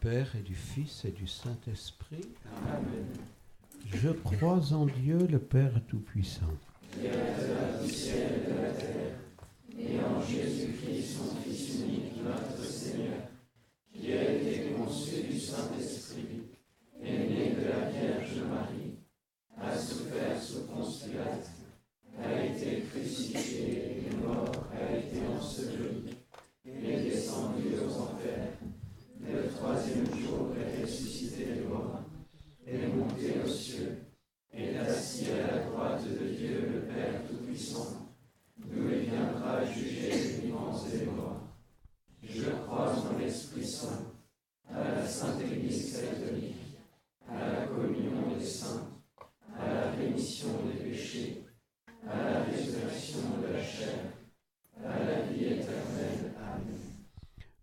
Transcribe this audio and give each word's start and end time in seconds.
Père 0.00 0.34
et 0.34 0.42
du 0.42 0.54
Fils 0.54 1.04
et 1.04 1.10
du 1.10 1.26
Saint-Esprit. 1.26 2.24
Amen. 2.66 3.04
Je 3.92 4.08
crois 4.08 4.72
en 4.72 4.86
Dieu, 4.86 5.18
le 5.30 5.38
Père 5.38 5.72
Tout-Puissant. 5.88 6.46
Créateur 6.90 7.82
du 7.84 7.90
ciel 7.90 8.40
et 8.46 8.50
de 8.50 8.62
la 8.62 8.70
terre, 8.70 9.12
et 9.78 9.98
en 9.98 10.22
Jésus-Christ, 10.22 11.18
son 11.18 11.36
Fils 11.36 11.80
unique, 11.80 12.14
notre 12.24 12.64
Seigneur, 12.64 13.19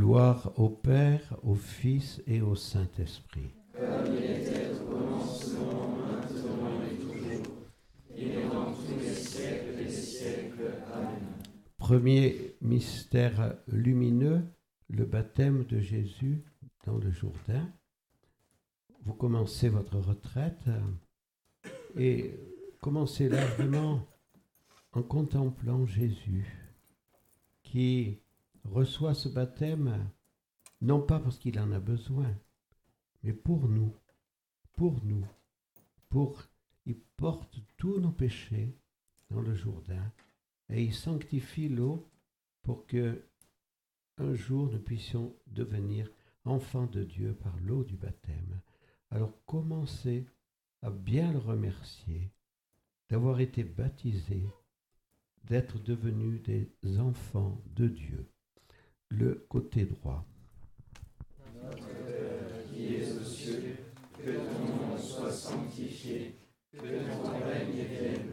Gloire 0.00 0.50
au 0.56 0.70
Père, 0.70 1.36
au 1.42 1.54
Fils 1.54 2.22
et 2.26 2.40
au 2.40 2.54
Saint-Esprit. 2.54 3.52
Comme 3.74 4.16
il 4.16 4.30
était 4.30 4.70
maintenant 4.88 6.80
et 6.90 6.96
toujours, 6.96 7.46
et 8.16 8.48
dans 8.48 8.72
tous 8.72 8.98
les 8.98 9.12
siècles 9.12 9.76
des 9.76 9.90
siècles. 9.90 10.72
Amen. 10.94 11.20
Premier 11.76 12.56
mystère 12.62 13.58
lumineux, 13.68 14.42
le 14.88 15.04
baptême 15.04 15.64
de 15.64 15.80
Jésus 15.80 16.44
dans 16.86 16.96
le 16.96 17.10
Jourdain. 17.10 17.70
Vous 19.04 19.12
commencez 19.12 19.68
votre 19.68 19.98
retraite 19.98 20.70
et 21.98 22.40
commencez 22.80 23.28
là 23.28 23.44
en 24.92 25.02
contemplant 25.02 25.84
Jésus 25.84 26.56
qui 27.62 28.22
reçoit 28.64 29.14
ce 29.14 29.28
baptême 29.28 30.10
non 30.80 31.02
pas 31.02 31.20
parce 31.20 31.38
qu'il 31.38 31.58
en 31.60 31.72
a 31.72 31.80
besoin, 31.80 32.34
mais 33.22 33.32
pour 33.32 33.68
nous, 33.68 33.94
pour 34.72 35.04
nous, 35.04 35.26
pour 36.08 36.42
il 36.86 36.98
porte 37.16 37.58
tous 37.76 38.00
nos 38.00 38.10
péchés 38.10 38.74
dans 39.28 39.42
le 39.42 39.54
Jourdain 39.54 40.12
et 40.70 40.82
il 40.82 40.94
sanctifie 40.94 41.68
l'eau 41.68 42.08
pour 42.62 42.86
que 42.86 43.22
un 44.16 44.34
jour 44.34 44.70
nous 44.70 44.78
puissions 44.78 45.34
devenir 45.46 46.10
enfants 46.44 46.86
de 46.86 47.04
Dieu 47.04 47.34
par 47.34 47.56
l'eau 47.60 47.84
du 47.84 47.96
baptême. 47.96 48.60
Alors 49.10 49.32
commencez 49.44 50.26
à 50.82 50.90
bien 50.90 51.32
le 51.32 51.38
remercier 51.38 52.32
d'avoir 53.08 53.40
été 53.40 53.64
baptisés, 53.64 54.46
d'être 55.44 55.78
devenus 55.78 56.42
des 56.42 56.98
enfants 56.98 57.60
de 57.74 57.88
Dieu. 57.88 58.30
Le 59.10 59.44
côté 59.48 59.84
droit. 59.84 60.24
Notre 61.62 61.76
Père 61.78 62.64
qui 62.72 62.94
es 62.94 63.12
aux 63.12 63.24
cieux, 63.24 63.76
que 64.16 64.30
ton 64.30 64.88
nom 64.88 64.96
soit 64.98 65.30
sanctifié, 65.32 66.36
que 66.72 66.78
ton 66.78 67.32
règne 67.44 67.84
vienne, 67.90 68.30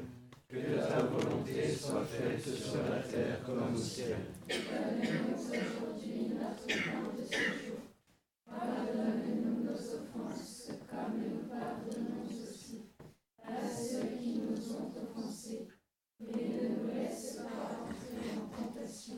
que 0.47 0.77
ta 0.87 1.03
volonté 1.03 1.67
soit 1.69 2.05
faite 2.05 2.41
sur 2.41 2.83
la 2.89 2.99
terre 2.99 3.43
comme 3.43 3.73
au 3.73 3.77
ciel. 3.77 4.17
Donne-nous 4.47 5.33
aujourd'hui 5.35 6.29
notre 6.39 6.67
de 6.67 7.23
ce 7.25 7.65
jour. 7.65 7.79
Pardonne-nous 8.45 9.63
nos 9.63 9.73
offenses, 9.73 10.71
comme 10.89 11.19
nous 11.19 11.49
pardonnons 11.49 12.23
aussi 12.31 12.83
à 13.43 13.67
ceux 13.67 14.07
qui 14.21 14.39
nous 14.39 14.75
ont 14.75 14.91
offensés. 15.01 15.67
Et 16.21 16.25
ne 16.25 16.69
nous 16.69 16.87
laisse 16.93 17.37
pas 17.37 17.83
entrer 17.83 18.29
en 18.35 18.47
tentation, 18.47 19.17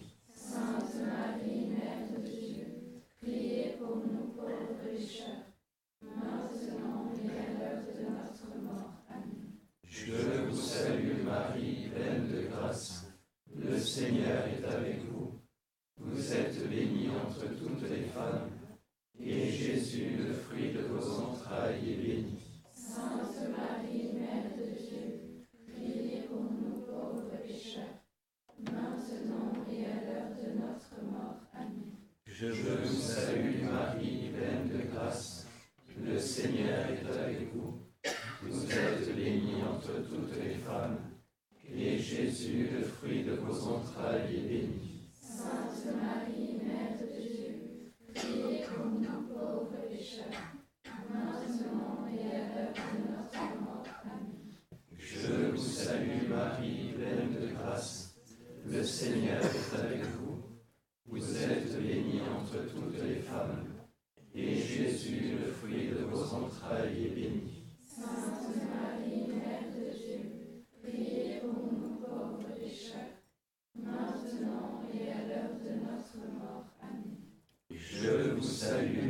set 78.61 79.00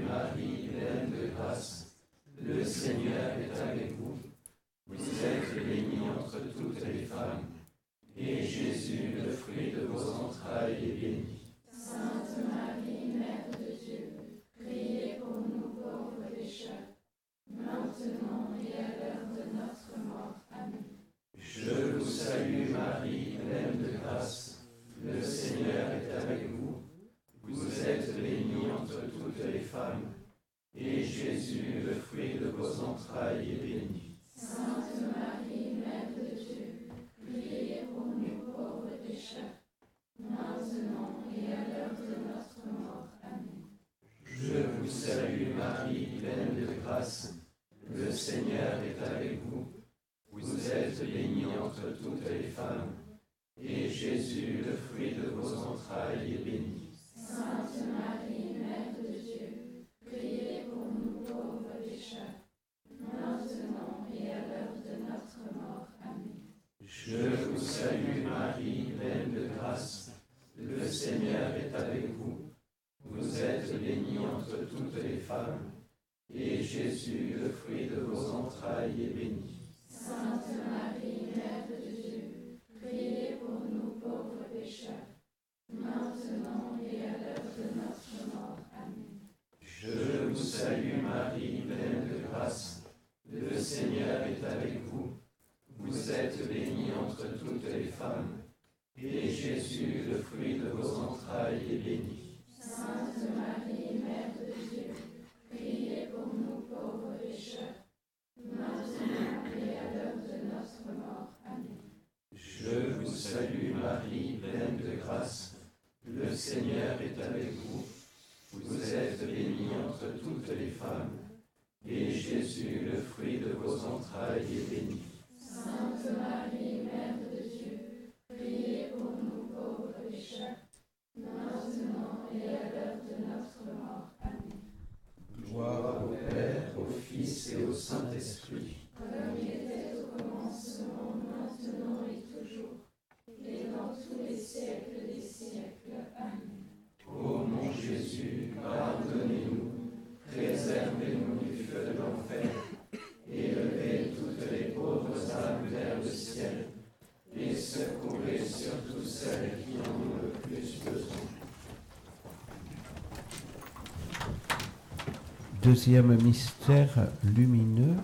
Deuxième 165.61 166.19
mystère 166.23 167.07
lumineux, 167.23 167.95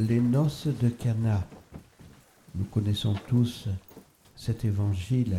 les 0.00 0.20
noces 0.20 0.66
de 0.66 0.88
Cana. 0.88 1.46
Nous 2.56 2.64
connaissons 2.64 3.14
tous 3.28 3.68
cet 4.34 4.64
évangile. 4.64 5.38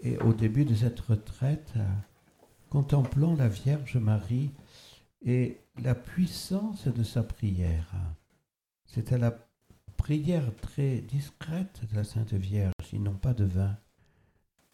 Et 0.00 0.16
au 0.18 0.32
début 0.32 0.64
de 0.64 0.74
cette 0.74 1.00
retraite, 1.00 1.74
contemplons 2.70 3.36
la 3.36 3.48
Vierge 3.48 3.98
Marie 3.98 4.50
et 5.20 5.60
la 5.82 5.94
puissance 5.94 6.88
de 6.88 7.02
sa 7.02 7.22
prière. 7.22 7.92
C'est 8.86 9.12
à 9.12 9.18
la 9.18 9.36
prière 9.98 10.50
très 10.62 11.02
discrète 11.02 11.82
de 11.90 11.96
la 11.96 12.04
Sainte 12.04 12.32
Vierge. 12.32 12.72
Ils 12.94 13.02
n'ont 13.02 13.12
pas 13.12 13.34
de 13.34 13.44
vin, 13.44 13.76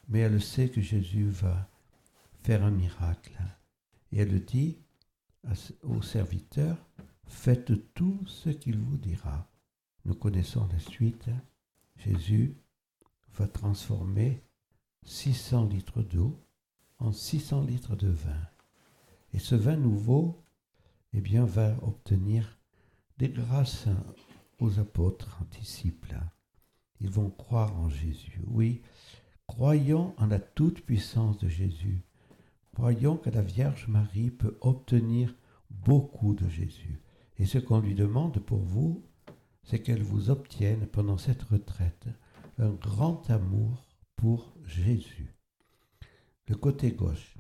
mais 0.09 0.21
elle 0.21 0.41
sait 0.41 0.69
que 0.69 0.81
Jésus 0.81 1.31
va 1.31 1.69
faire 2.45 2.65
un 2.65 2.71
miracle. 2.71 3.37
Et 4.13 4.21
elle 4.21 4.45
dit, 4.45 4.79
au 5.83 6.03
serviteur, 6.03 6.77
faites 7.27 7.95
tout 7.95 8.21
ce 8.27 8.51
qu'il 8.51 8.79
vous 8.79 8.97
dira. 8.97 9.51
Nous 10.05 10.15
connaissons 10.15 10.67
la 10.73 10.79
suite. 10.79 11.29
Jésus 11.97 12.57
va 13.35 13.47
transformer 13.47 14.43
600 15.05 15.67
litres 15.67 16.03
d'eau 16.03 16.39
en 16.99 17.13
600 17.13 17.63
litres 17.63 17.97
de 17.97 18.09
vin. 18.09 18.49
Et 19.33 19.39
ce 19.39 19.55
vin 19.55 19.77
nouveau, 19.77 20.43
eh 21.13 21.21
bien, 21.21 21.45
va 21.45 21.77
obtenir 21.83 22.59
des 23.19 23.29
grâces 23.29 23.89
aux 24.59 24.79
apôtres, 24.79 25.39
aux 25.43 25.59
disciples. 25.59 26.19
Ils 27.01 27.11
vont 27.11 27.31
croire 27.31 27.79
en 27.79 27.89
Jésus. 27.89 28.41
Oui, 28.47 28.83
croyons 29.47 30.15
en 30.19 30.27
la 30.27 30.41
toute-puissance 30.41 31.39
de 31.39 31.49
Jésus 31.49 32.03
croyons 32.79 33.17
que 33.17 33.29
la 33.29 33.43
Vierge 33.43 33.89
Marie 33.89 34.31
peut 34.31 34.57
obtenir 34.61 35.35
beaucoup 35.69 36.35
de 36.35 36.49
Jésus. 36.49 37.03
Et 37.37 37.45
ce 37.45 37.59
qu'on 37.59 37.81
lui 37.81 37.97
demande 37.97 38.39
pour 38.39 38.61
vous, 38.61 39.05
c'est 39.65 39.83
qu'elle 39.83 40.05
vous 40.05 40.31
obtienne 40.31 40.87
pendant 40.87 41.19
cette 41.19 41.43
retraite 41.43 42.07
un 42.57 42.71
grand 42.71 43.29
amour 43.31 43.85
pour 44.15 44.55
Jésus. 44.65 45.35
Le 46.47 46.55
côté 46.55 46.93
gauche. 46.93 47.37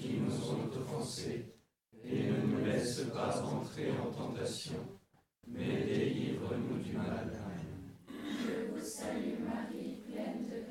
qui 0.00 0.18
nous 0.18 0.50
ont 0.50 0.68
offensés, 0.76 1.54
et 2.04 2.24
ne 2.24 2.46
nous 2.46 2.64
laisse 2.64 3.02
pas 3.12 3.42
entrer 3.42 3.90
en 3.92 4.10
tentation, 4.10 4.74
mais 5.46 5.84
délivre-nous 5.84 6.78
du 6.82 6.92
mal. 6.92 7.30
Amen. 7.44 7.92
Je 8.08 8.70
vous 8.72 8.84
salue 8.84 9.38
Marie, 9.44 10.02
pleine 10.06 10.46
de 10.48 10.67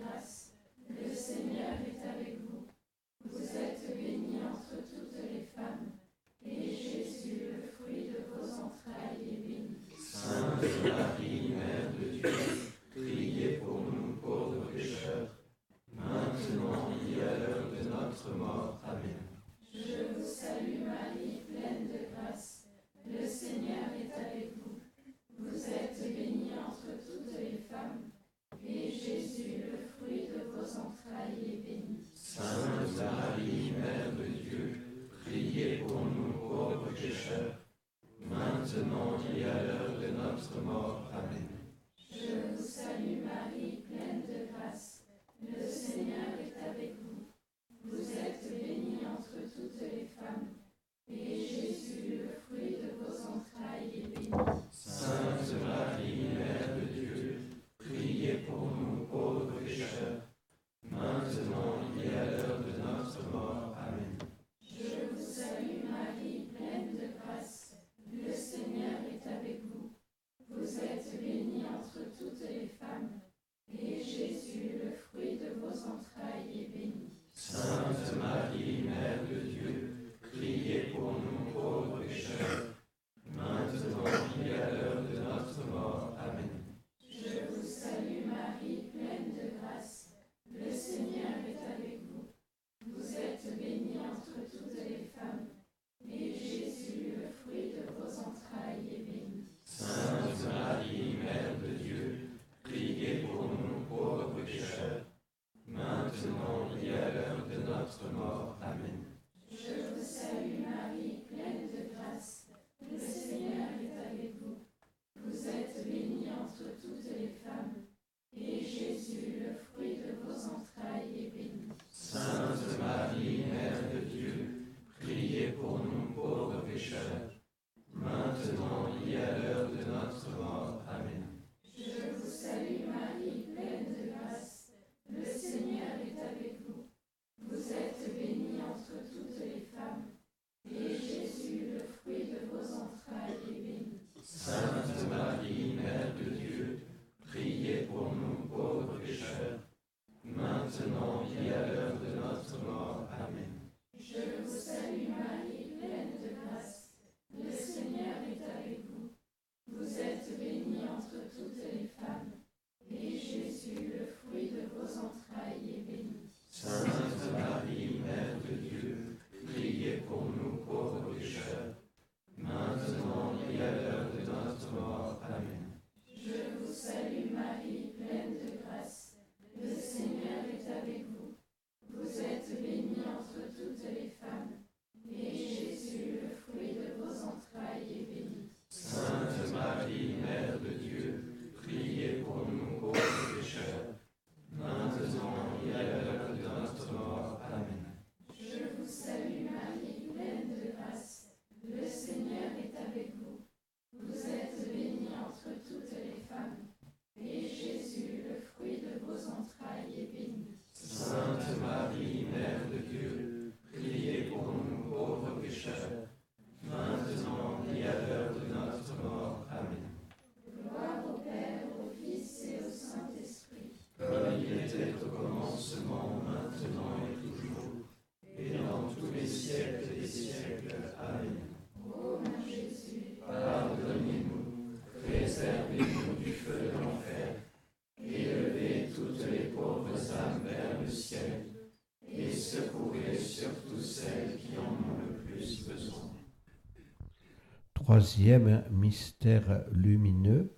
Troisième 247.97 248.63
mystère 248.69 249.65
lumineux, 249.71 250.55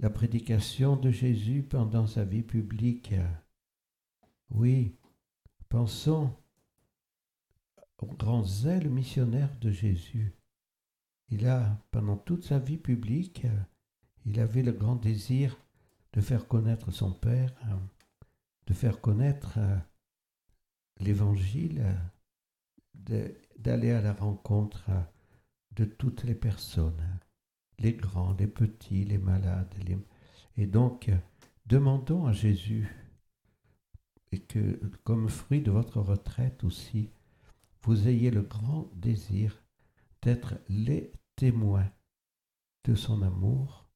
la 0.00 0.10
prédication 0.10 0.96
de 0.96 1.08
Jésus 1.08 1.62
pendant 1.62 2.08
sa 2.08 2.24
vie 2.24 2.42
publique. 2.42 3.14
Oui, 4.50 4.96
pensons 5.68 6.34
au 7.98 8.06
grand 8.06 8.42
zèle 8.42 8.90
missionnaire 8.90 9.56
de 9.60 9.70
Jésus. 9.70 10.34
Il 11.28 11.46
a, 11.46 11.78
pendant 11.92 12.16
toute 12.16 12.42
sa 12.42 12.58
vie 12.58 12.76
publique, 12.76 13.46
il 14.26 14.40
avait 14.40 14.64
le 14.64 14.72
grand 14.72 14.96
désir 14.96 15.56
de 16.12 16.20
faire 16.20 16.48
connaître 16.48 16.90
son 16.90 17.12
Père, 17.12 17.54
de 18.66 18.74
faire 18.74 19.00
connaître 19.00 19.60
l'Évangile, 20.98 21.84
d'aller 22.94 23.92
à 23.92 24.00
la 24.00 24.12
rencontre 24.12 24.90
de 25.76 25.84
toutes 25.84 26.24
les 26.24 26.34
personnes, 26.34 27.18
les 27.78 27.94
grands, 27.94 28.34
les 28.34 28.46
petits, 28.46 29.04
les 29.04 29.18
malades. 29.18 29.74
Et 30.56 30.66
donc, 30.66 31.10
demandons 31.66 32.26
à 32.26 32.32
Jésus, 32.32 32.88
et 34.32 34.40
que 34.40 34.80
comme 35.04 35.28
fruit 35.28 35.60
de 35.60 35.70
votre 35.70 36.00
retraite 36.00 36.64
aussi, 36.64 37.10
vous 37.82 38.08
ayez 38.08 38.30
le 38.30 38.42
grand 38.42 38.90
désir 38.94 39.62
d'être 40.22 40.54
les 40.68 41.12
témoins 41.36 41.90
de 42.84 42.94
son 42.94 43.22
amour, 43.22 43.88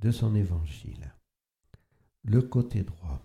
de 0.00 0.10
son 0.10 0.34
évangile. 0.34 1.12
Le 2.24 2.42
côté 2.42 2.82
droit. 2.82 3.24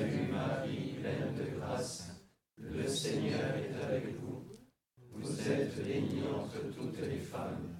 Salue 0.00 0.32
Marie, 0.32 0.94
pleine 0.98 1.34
de 1.36 1.58
grâce. 1.58 2.24
Le 2.56 2.86
Seigneur 2.86 3.54
est 3.54 3.84
avec 3.84 4.18
vous. 4.18 4.46
Vous 5.12 5.50
êtes 5.50 5.76
bénie 5.84 6.22
entre 6.34 6.74
toutes 6.74 6.98
les 7.02 7.18
femmes, 7.18 7.76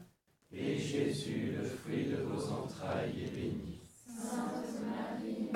et 0.52 0.76
Jésus, 0.76 1.54
le 1.56 1.64
fruit 1.64 2.08
de 2.08 2.16
vos 2.16 2.46
entrailles, 2.52 3.24
est 3.24 3.34
béni. 3.34 3.80
Sainte 4.06 4.82
Marie, 4.84 5.48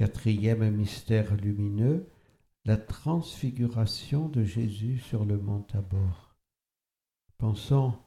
Quatrième 0.00 0.70
mystère 0.70 1.36
lumineux, 1.36 2.08
la 2.64 2.78
transfiguration 2.78 4.30
de 4.30 4.44
Jésus 4.44 4.98
sur 4.98 5.26
le 5.26 5.36
mont 5.36 5.60
Tabor. 5.60 6.34
Pensons 7.36 7.98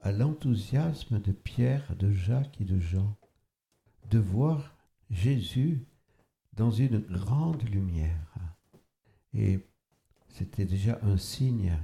à 0.00 0.10
l'enthousiasme 0.10 1.20
de 1.20 1.32
Pierre, 1.32 1.94
de 1.96 2.10
Jacques 2.12 2.58
et 2.62 2.64
de 2.64 2.80
Jean 2.80 3.14
de 4.08 4.18
voir 4.18 4.74
Jésus 5.10 5.84
dans 6.54 6.70
une 6.70 7.00
grande 7.00 7.68
lumière. 7.68 8.34
Et 9.34 9.60
c'était 10.30 10.64
déjà 10.64 10.98
un 11.02 11.18
signe, 11.18 11.76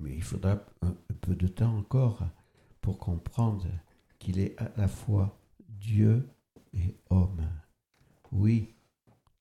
mais 0.00 0.16
il 0.16 0.24
faudra 0.24 0.66
un 0.82 0.96
peu 1.20 1.36
de 1.36 1.46
temps 1.46 1.76
encore 1.76 2.26
pour 2.80 2.98
comprendre 2.98 3.68
qu'il 4.18 4.40
est 4.40 4.60
à 4.60 4.72
la 4.76 4.88
fois 4.88 5.38
Dieu 5.68 6.28
et 6.72 6.96
homme. 7.10 7.48
Oui, 8.32 8.74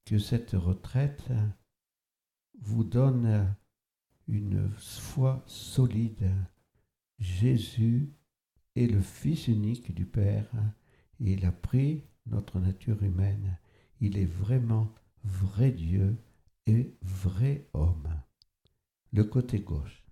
que 0.05 0.17
cette 0.17 0.51
retraite 0.51 1.31
vous 2.61 2.83
donne 2.83 3.55
une 4.27 4.69
foi 4.71 5.43
solide. 5.45 6.29
Jésus 7.19 8.13
est 8.75 8.87
le 8.87 9.01
Fils 9.01 9.47
unique 9.47 9.93
du 9.93 10.05
Père 10.05 10.51
il 11.19 11.45
a 11.45 11.51
pris 11.51 12.03
notre 12.27 12.59
nature 12.59 13.01
humaine. 13.03 13.57
Il 13.99 14.17
est 14.17 14.25
vraiment 14.25 14.93
vrai 15.23 15.71
Dieu 15.71 16.15
et 16.65 16.93
vrai 17.01 17.67
homme. 17.73 18.07
Le 19.11 19.25
côté 19.25 19.59
gauche. 19.59 20.03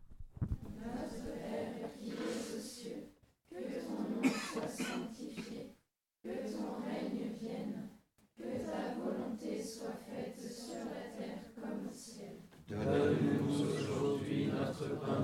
Notre 0.41 1.23
Père 1.23 1.91
qui 2.01 2.09
es 2.09 2.13
aux 2.13 2.59
cieux, 2.59 3.13
que 3.49 3.55
ton 3.55 4.01
nom 4.01 4.29
soit 4.51 4.67
sanctifié, 4.67 5.75
que 6.21 6.51
ton 6.51 6.83
règne 6.83 7.37
vienne, 7.39 7.89
que 8.37 8.43
ta 8.43 8.95
volonté 8.99 9.63
soit 9.63 9.99
faite 10.05 10.41
sur 10.41 10.75
la 10.75 11.17
terre 11.17 11.53
comme 11.55 11.87
au 11.89 11.93
ciel. 11.93 12.39
Donne-nous 12.67 13.61
aujourd'hui 13.61 14.47
notre 14.47 14.99
pain 14.99 15.16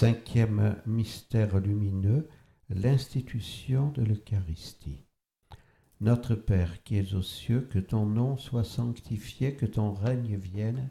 Cinquième 0.00 0.76
mystère 0.86 1.58
lumineux, 1.58 2.26
l'institution 2.70 3.90
de 3.90 4.02
l'Eucharistie. 4.02 5.04
Notre 6.00 6.34
Père 6.34 6.82
qui 6.84 6.96
es 6.96 7.12
aux 7.12 7.20
cieux, 7.20 7.68
que 7.70 7.78
ton 7.78 8.06
nom 8.06 8.38
soit 8.38 8.64
sanctifié, 8.64 9.56
que 9.56 9.66
ton 9.66 9.92
règne 9.92 10.38
vienne, 10.38 10.88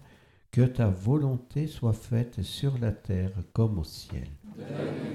que 0.52 0.62
ta 0.62 0.92
volonté 0.92 1.66
soit 1.66 1.94
faite 1.94 2.44
sur 2.44 2.78
la 2.78 2.92
terre 2.92 3.34
comme 3.52 3.80
au 3.80 3.84
ciel. 3.84 4.28
Donne-nous 4.56 5.09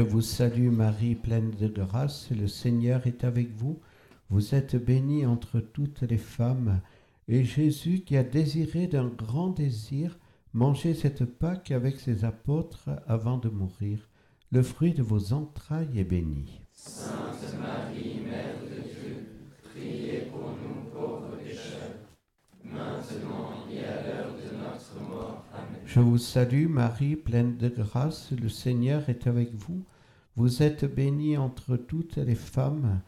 Je 0.00 0.04
vous 0.06 0.22
salue 0.22 0.70
Marie, 0.70 1.14
pleine 1.14 1.50
de 1.50 1.68
grâce, 1.68 2.30
le 2.30 2.48
Seigneur 2.48 3.06
est 3.06 3.22
avec 3.22 3.54
vous. 3.54 3.80
Vous 4.30 4.54
êtes 4.54 4.74
bénie 4.74 5.26
entre 5.26 5.60
toutes 5.60 6.00
les 6.00 6.16
femmes, 6.16 6.80
et 7.28 7.44
Jésus, 7.44 8.00
qui 8.00 8.16
a 8.16 8.22
désiré 8.22 8.86
d'un 8.86 9.08
grand 9.08 9.50
désir 9.50 10.18
manger 10.54 10.94
cette 10.94 11.26
Pâque 11.26 11.70
avec 11.70 12.00
ses 12.00 12.24
apôtres 12.24 12.88
avant 13.06 13.36
de 13.36 13.50
mourir, 13.50 14.08
le 14.50 14.62
fruit 14.62 14.94
de 14.94 15.02
vos 15.02 15.34
entrailles 15.34 15.98
est 15.98 16.04
béni. 16.04 16.62
Sainte 16.72 17.58
Marie, 17.60 18.20
Mère 18.24 18.56
de 18.62 18.80
Dieu, 18.80 19.26
priez 19.64 20.30
pour 20.32 20.56
nous 20.62 20.90
pauvres 20.94 21.36
pécheurs, 21.44 22.00
maintenant 22.64 23.50
et 23.70 23.84
à 23.84 24.02
l'heure 24.02 24.32
de 24.32 24.56
notre 24.56 25.10
mort. 25.10 25.44
Amen. 25.52 25.79
Je 25.92 25.98
vous 25.98 26.18
salue 26.18 26.68
Marie, 26.68 27.16
pleine 27.16 27.56
de 27.56 27.68
grâce, 27.68 28.30
le 28.30 28.48
Seigneur 28.48 29.08
est 29.08 29.26
avec 29.26 29.52
vous. 29.52 29.82
Vous 30.36 30.62
êtes 30.62 30.84
bénie 30.84 31.36
entre 31.36 31.76
toutes 31.76 32.16
les 32.16 32.36
femmes, 32.36 33.00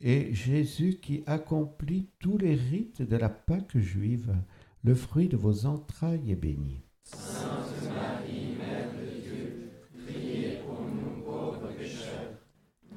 et 0.00 0.34
Jésus 0.34 0.98
qui 1.00 1.22
accomplit 1.28 2.08
tous 2.18 2.36
les 2.36 2.56
rites 2.56 3.02
de 3.02 3.16
la 3.16 3.28
Pâque 3.28 3.78
juive, 3.78 4.34
le 4.82 4.96
fruit 4.96 5.28
de 5.28 5.36
vos 5.36 5.66
entrailles 5.66 6.32
est 6.32 6.34
béni. 6.34 6.80
Sainte 7.04 7.84
Marie, 7.84 8.56
Mère 8.58 8.90
de 8.98 9.20
Dieu, 9.22 9.70
priez 10.04 10.58
pour 10.66 10.80
nous 10.80 11.22
pauvres 11.22 11.72
pécheurs, 11.78 12.34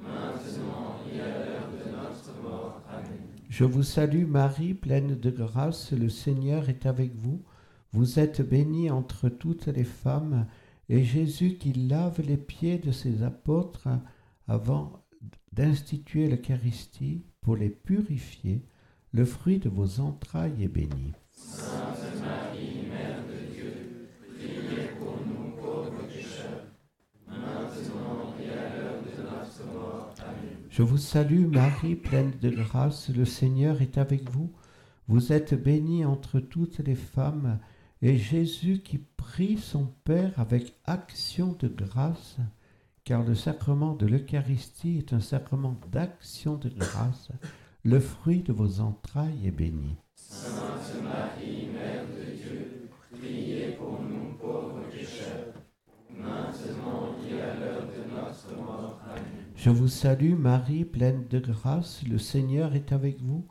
maintenant 0.01 0.97
et 1.13 1.21
à 1.21 1.27
l'heure 1.27 1.69
de 1.73 1.91
notre 1.91 2.41
mort. 2.41 2.81
Amen. 2.89 3.19
Je 3.47 3.65
vous 3.65 3.83
salue 3.83 4.25
Marie, 4.25 4.73
pleine 4.73 5.13
de 5.13 5.29
grâce, 5.29 5.91
le 5.91 6.09
Seigneur 6.09 6.69
est 6.69 6.87
avec 6.87 7.13
vous. 7.13 7.43
Vous 7.93 8.19
êtes 8.19 8.41
bénie 8.41 8.89
entre 8.89 9.29
toutes 9.29 9.67
les 9.67 9.83
femmes, 9.83 10.47
et 10.89 11.03
Jésus 11.03 11.57
qui 11.57 11.73
lave 11.73 12.21
les 12.21 12.37
pieds 12.37 12.77
de 12.77 12.91
ses 12.91 13.23
apôtres 13.23 13.89
avant 14.47 15.03
d'instituer 15.51 16.27
l'Eucharistie 16.27 17.25
pour 17.41 17.55
les 17.55 17.69
purifier, 17.69 18.63
le 19.11 19.25
fruit 19.25 19.59
de 19.59 19.69
vos 19.69 19.99
entrailles 19.99 20.63
est 20.63 20.67
béni. 20.67 21.13
Sainte 21.31 21.97
Marie, 22.21 22.87
Mère 22.89 23.23
de 23.25 23.53
Dieu, 23.53 24.09
priez 24.37 24.89
pour 24.99 25.17
nous 25.25 25.55
pauvres 25.55 26.07
pécheurs, 26.07 26.65
maintenant 27.27 28.35
et 28.39 28.49
à 28.49 28.77
l'heure 28.77 29.01
de 29.01 29.21
notre 29.23 29.73
mort. 29.73 30.13
Amen. 30.19 30.57
Je 30.69 30.83
vous 30.83 30.97
salue 30.97 31.47
Marie, 31.47 31.95
pleine 31.95 32.33
de 32.41 32.49
grâce, 32.49 33.09
le 33.09 33.25
Seigneur 33.25 33.81
est 33.81 33.97
avec 33.97 34.29
vous. 34.29 34.51
Vous 35.07 35.31
êtes 35.31 35.53
bénie 35.53 36.05
entre 36.05 36.39
toutes 36.39 36.79
les 36.79 36.95
femmes, 36.95 37.59
Jésus 38.01 38.79
qui 38.79 38.99
prie 38.99 39.57
son 39.57 39.87
Père 40.03 40.33
avec 40.37 40.73
action 40.85 41.55
de 41.59 41.67
grâce, 41.67 42.37
car 43.03 43.23
le 43.23 43.35
sacrement 43.35 43.95
de 43.95 44.05
l'Eucharistie 44.05 44.97
est 44.97 45.13
un 45.13 45.19
sacrement 45.19 45.79
d'action 45.91 46.55
de 46.57 46.69
grâce, 46.69 47.29
le 47.83 47.99
fruit 47.99 48.43
de 48.43 48.53
vos 48.53 48.81
entrailles 48.81 49.47
est 49.47 49.51
béni. 49.51 49.95
Sainte 50.15 51.01
Marie, 51.03 51.69
Mère 51.73 52.05
de 52.05 52.35
Dieu, 52.35 52.89
priez 53.11 53.71
pour 53.71 54.01
nous 54.01 54.33
pauvres 54.39 54.81
pécheurs, 54.91 55.53
maintenant 56.13 57.15
et 57.29 57.41
à 57.41 57.55
l'heure 57.55 57.87
de 57.87 58.11
notre 58.13 58.61
mort. 58.61 58.99
Amen. 59.09 59.23
Je 59.55 59.69
vous 59.69 59.87
salue 59.87 60.35
Marie, 60.35 60.85
pleine 60.85 61.27
de 61.29 61.39
grâce, 61.39 62.03
le 62.07 62.17
Seigneur 62.17 62.75
est 62.75 62.91
avec 62.91 63.21
vous. 63.21 63.47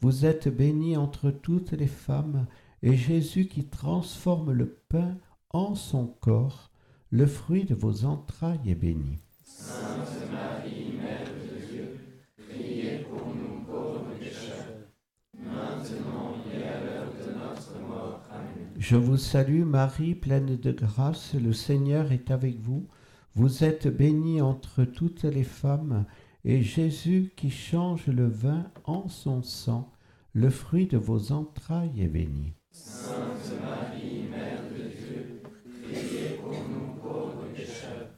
Vous 0.00 0.24
êtes 0.24 0.48
bénie 0.48 0.96
entre 0.96 1.30
toutes 1.30 1.72
les 1.72 1.86
femmes, 1.86 2.46
et 2.82 2.96
Jésus 2.96 3.46
qui 3.46 3.64
transforme 3.64 4.52
le 4.52 4.82
pain 4.88 5.16
en 5.50 5.74
son 5.74 6.06
corps, 6.06 6.70
le 7.10 7.26
fruit 7.26 7.64
de 7.64 7.74
vos 7.74 8.04
entrailles 8.04 8.70
est 8.70 8.74
béni. 8.74 9.18
Sainte 9.44 10.30
Marie, 10.32 10.92
Mère 11.02 11.26
de 11.26 11.66
Dieu, 11.72 11.98
priez 12.36 12.98
pour 13.10 13.34
nous 13.34 13.64
pauvres 13.64 14.14
pécheurs, 14.18 14.88
maintenant 15.36 16.36
et 16.54 16.62
à 16.62 16.80
l'heure 16.80 17.12
de 17.12 17.32
notre 17.32 17.80
mort. 17.86 18.22
Amen. 18.30 18.70
Je 18.78 18.96
vous 18.96 19.18
salue 19.18 19.64
Marie, 19.64 20.14
pleine 20.14 20.56
de 20.56 20.72
grâce, 20.72 21.34
le 21.34 21.52
Seigneur 21.52 22.12
est 22.12 22.30
avec 22.30 22.60
vous. 22.60 22.86
Vous 23.34 23.64
êtes 23.64 23.88
bénie 23.88 24.40
entre 24.40 24.84
toutes 24.84 25.24
les 25.24 25.44
femmes, 25.44 26.06
et 26.44 26.62
Jésus 26.62 27.32
qui 27.36 27.50
change 27.50 28.06
le 28.06 28.28
vin 28.28 28.70
en 28.84 29.08
son 29.08 29.42
sang, 29.42 29.92
le 30.32 30.48
fruit 30.48 30.86
de 30.86 30.96
vos 30.96 31.32
entrailles 31.32 32.00
est 32.00 32.08
béni. 32.08 32.54
Sainte 32.72 33.60
Marie, 33.62 34.28
Mère 34.30 34.62
de 34.70 34.88
Dieu, 34.88 35.42
priez 35.82 36.36
pour 36.36 36.52
nous 36.52 36.94
pauvres 37.02 37.46
pécheurs, 37.52 38.10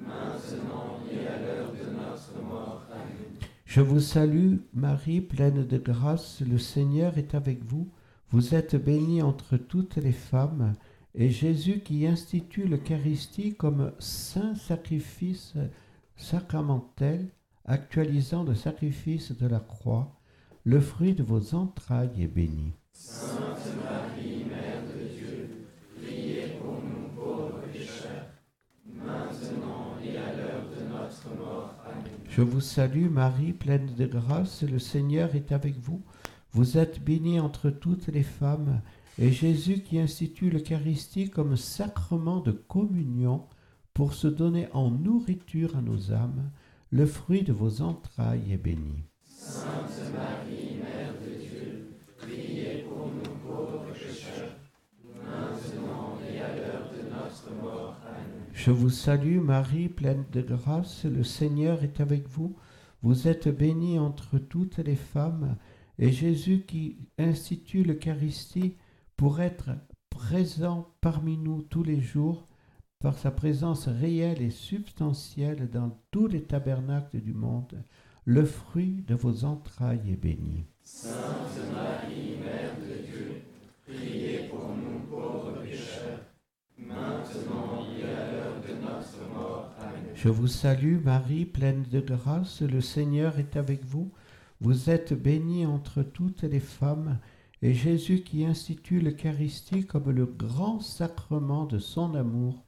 maintenant 0.00 1.00
et 1.10 1.26
à 1.26 1.38
l'heure 1.40 1.72
de 1.72 1.90
notre 1.90 2.42
mort. 2.46 2.86
Amen. 2.92 3.48
Je 3.64 3.80
vous 3.80 4.00
salue 4.00 4.56
Marie, 4.74 5.22
pleine 5.22 5.66
de 5.66 5.78
grâce, 5.78 6.42
le 6.42 6.58
Seigneur 6.58 7.16
est 7.16 7.34
avec 7.34 7.64
vous. 7.64 7.88
Vous 8.30 8.54
êtes 8.54 8.76
bénie 8.76 9.22
entre 9.22 9.56
toutes 9.56 9.96
les 9.96 10.12
femmes, 10.12 10.74
et 11.14 11.30
Jésus 11.30 11.80
qui 11.80 12.06
institue 12.06 12.66
l'Eucharistie 12.66 13.54
comme 13.54 13.92
saint 13.98 14.54
sacrifice 14.54 15.54
sacramentel, 16.16 17.28
actualisant 17.64 18.44
le 18.44 18.54
sacrifice 18.54 19.32
de 19.32 19.46
la 19.46 19.60
croix, 19.60 20.20
le 20.64 20.80
fruit 20.80 21.14
de 21.14 21.22
vos 21.22 21.54
entrailles 21.54 22.22
est 22.22 22.26
béni. 22.26 22.74
Sainte 22.98 23.76
Marie, 23.84 24.46
Mère 24.48 24.82
de 24.88 25.14
Dieu, 25.14 25.66
priez 26.02 26.56
pour 26.58 26.80
nous 26.82 27.08
pauvres 27.14 27.60
pécheurs, 27.70 28.30
maintenant 28.86 29.96
et 30.02 30.16
à 30.16 30.34
l'heure 30.34 30.64
de 30.70 30.82
notre 30.90 31.36
mort. 31.38 31.74
Amen. 31.84 32.10
Je 32.26 32.40
vous 32.40 32.62
salue 32.62 33.10
Marie, 33.10 33.52
pleine 33.52 33.94
de 33.94 34.06
grâce, 34.06 34.62
le 34.62 34.78
Seigneur 34.78 35.34
est 35.34 35.52
avec 35.52 35.78
vous. 35.78 36.00
Vous 36.52 36.78
êtes 36.78 37.04
bénie 37.04 37.38
entre 37.38 37.68
toutes 37.68 38.08
les 38.08 38.22
femmes, 38.22 38.80
et 39.18 39.30
Jésus 39.30 39.82
qui 39.82 39.98
institue 39.98 40.48
l'Eucharistie 40.48 41.28
comme 41.28 41.58
sacrement 41.58 42.40
de 42.40 42.52
communion 42.52 43.44
pour 43.92 44.14
se 44.14 44.26
donner 44.26 44.68
en 44.72 44.90
nourriture 44.90 45.76
à 45.76 45.82
nos 45.82 46.12
âmes, 46.12 46.50
le 46.90 47.04
fruit 47.04 47.42
de 47.42 47.52
vos 47.52 47.82
entrailles 47.82 48.50
est 48.52 48.56
béni. 48.56 49.04
Sainte 49.22 50.14
Marie, 50.14 50.76
Mère 50.78 50.95
Je 58.66 58.72
vous 58.72 58.90
salue 58.90 59.38
Marie, 59.38 59.88
pleine 59.88 60.24
de 60.32 60.42
grâce, 60.42 61.04
le 61.04 61.22
Seigneur 61.22 61.84
est 61.84 62.00
avec 62.00 62.28
vous. 62.28 62.56
Vous 63.00 63.28
êtes 63.28 63.46
bénie 63.46 63.96
entre 63.96 64.38
toutes 64.38 64.78
les 64.78 64.96
femmes, 64.96 65.54
et 66.00 66.10
Jésus 66.10 66.64
qui 66.66 66.98
institue 67.16 67.84
l'Eucharistie 67.84 68.74
pour 69.16 69.40
être 69.40 69.70
présent 70.10 70.88
parmi 71.00 71.38
nous 71.38 71.62
tous 71.62 71.84
les 71.84 72.00
jours, 72.00 72.48
par 72.98 73.16
sa 73.16 73.30
présence 73.30 73.86
réelle 73.86 74.42
et 74.42 74.50
substantielle 74.50 75.70
dans 75.70 75.96
tous 76.10 76.26
les 76.26 76.42
tabernacles 76.42 77.20
du 77.20 77.34
monde, 77.34 77.84
le 78.24 78.44
fruit 78.44 79.04
de 79.06 79.14
vos 79.14 79.44
entrailles 79.44 80.10
est 80.10 80.20
béni. 80.20 80.64
Je 90.16 90.30
vous 90.30 90.46
salue 90.46 90.96
Marie, 91.04 91.44
pleine 91.44 91.84
de 91.92 92.00
grâce, 92.00 92.62
le 92.62 92.80
Seigneur 92.80 93.38
est 93.38 93.54
avec 93.54 93.84
vous. 93.84 94.10
Vous 94.62 94.88
êtes 94.88 95.12
bénie 95.12 95.66
entre 95.66 96.02
toutes 96.02 96.42
les 96.42 96.58
femmes, 96.58 97.18
et 97.60 97.74
Jésus 97.74 98.22
qui 98.22 98.46
institue 98.46 99.00
l'Eucharistie 99.00 99.84
comme 99.84 100.10
le 100.10 100.24
grand 100.24 100.80
sacrement 100.80 101.66
de 101.66 101.78
son 101.78 102.14
amour, 102.14 102.64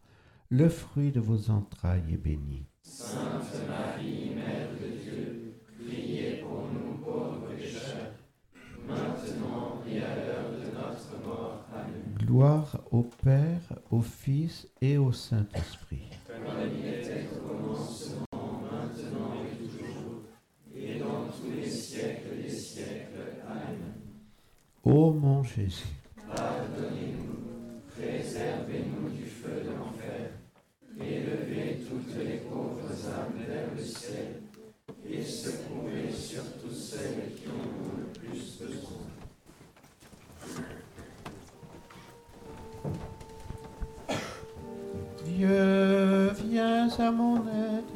le 0.50 0.68
fruit 0.68 1.10
de 1.10 1.20
vos 1.20 1.50
entrailles 1.50 2.12
est 2.12 2.22
béni. 2.22 2.66
Sainte 2.82 3.66
Marie, 3.66 4.34
Mère 4.34 4.68
de 4.78 5.02
Dieu, 5.02 5.54
priez 5.86 6.42
pour 6.42 6.68
nous 6.70 6.98
pauvres 7.02 7.48
pécheurs, 7.56 8.12
maintenant 8.86 9.82
et 9.90 10.02
à 10.02 10.16
l'heure 10.16 10.50
de 10.50 10.66
notre 10.66 11.26
mort. 11.26 11.64
Amen. 11.74 12.14
Gloire 12.18 12.82
au 12.90 13.04
Père, 13.04 13.72
au 13.90 14.02
Fils 14.02 14.68
et 14.82 14.98
puissants 14.98 15.46
Ô 24.90 25.10
mon 25.12 25.42
Jésus, 25.42 25.84
pardonnez-nous, 26.34 27.82
préservez-nous 27.94 29.10
du 29.10 29.26
feu 29.26 29.62
de 29.62 29.72
l'enfer, 29.76 30.30
élevez 30.98 31.84
toutes 31.86 32.16
les 32.16 32.38
pauvres 32.38 32.90
âmes 33.06 33.38
vers 33.46 33.68
le 33.76 33.82
ciel, 33.82 34.40
et 35.06 35.22
secourez 35.22 36.10
surtout 36.10 36.72
celles 36.72 37.34
qui 37.36 37.48
en 37.48 37.66
ont 37.84 37.98
le 37.98 38.06
plus 38.18 38.60
besoin. 38.62 39.04
Dieu, 45.26 46.32
viens 46.46 46.88
à 46.98 47.10
mon 47.10 47.36
aide. 47.46 47.87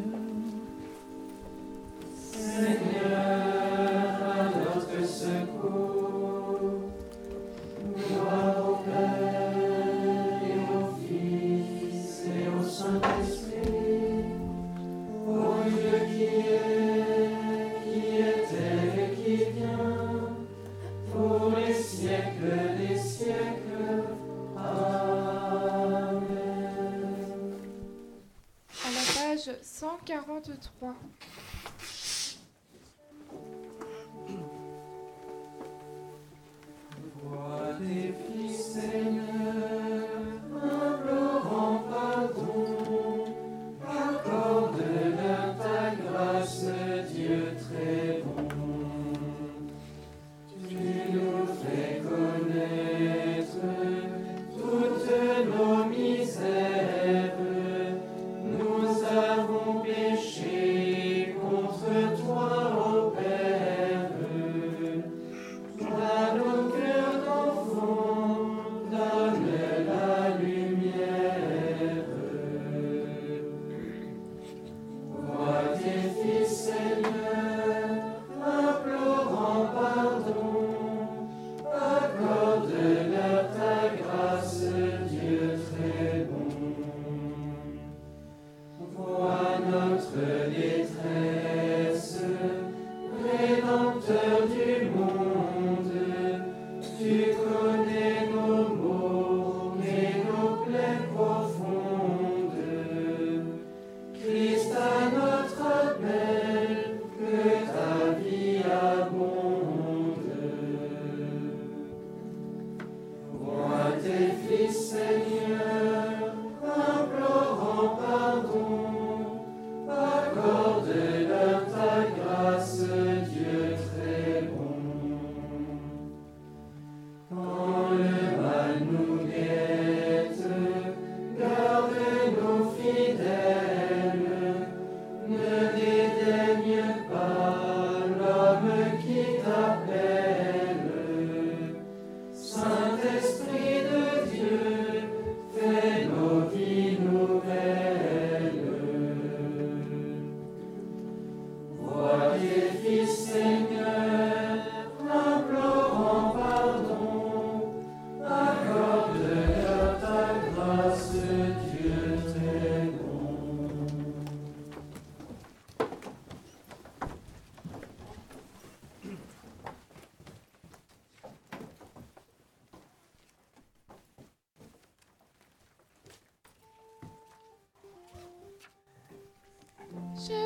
错 30.62 30.94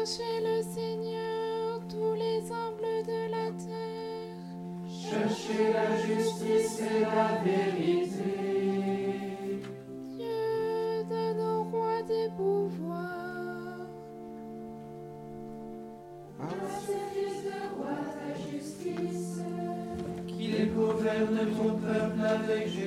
cherchez 0.07 0.41
le 0.41 0.63
Seigneur, 0.63 1.81
tous 1.89 2.15
les 2.15 2.41
humbles 2.53 3.03
de 3.07 3.29
la 3.29 3.51
terre. 3.65 4.37
Cherchez 4.89 5.73
la 5.73 5.97
justice 6.01 6.81
et 6.81 7.01
la 7.01 7.43
vérité. 7.43 8.33
Dieu 10.17 11.05
donne 11.09 11.41
au 11.41 11.65
roi 11.65 12.03
des 12.07 12.29
pouvoirs. 12.37 13.87
Ah. 16.41 16.47
Fils 16.87 17.43
de 17.43 17.59
roi 17.77 17.97
ta 18.15 18.31
justice. 18.49 19.41
Qu'il 20.29 20.73
gouverne 20.73 21.39
ton 21.57 21.71
peuple 21.79 22.21
avec 22.25 22.69
Jésus. 22.69 22.86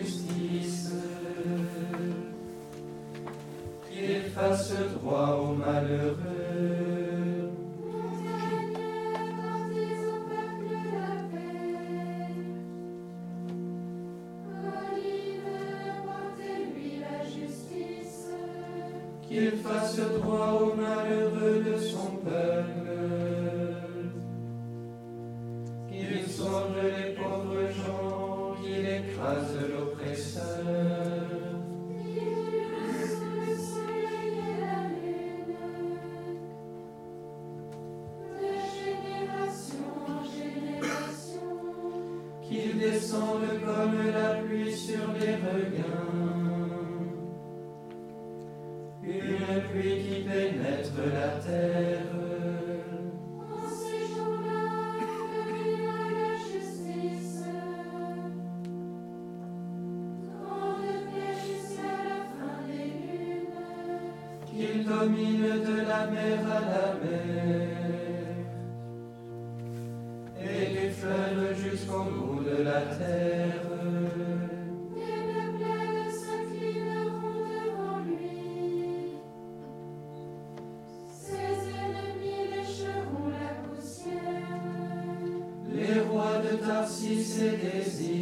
si 86.89 87.23
ses 87.23 87.57
désirs. 87.57 88.18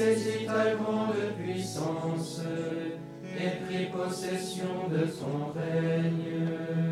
saisis 0.00 0.46
ta 0.46 0.74
grande 0.76 1.14
puissance 1.38 2.40
et 3.36 3.64
pris 3.64 3.86
possession 3.86 4.88
de 4.90 5.06
son 5.06 5.52
règne. 5.52 6.89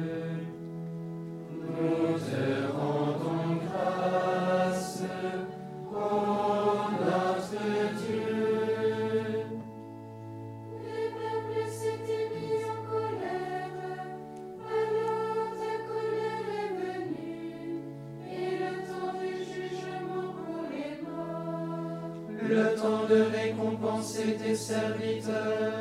serviteur. 24.69 25.78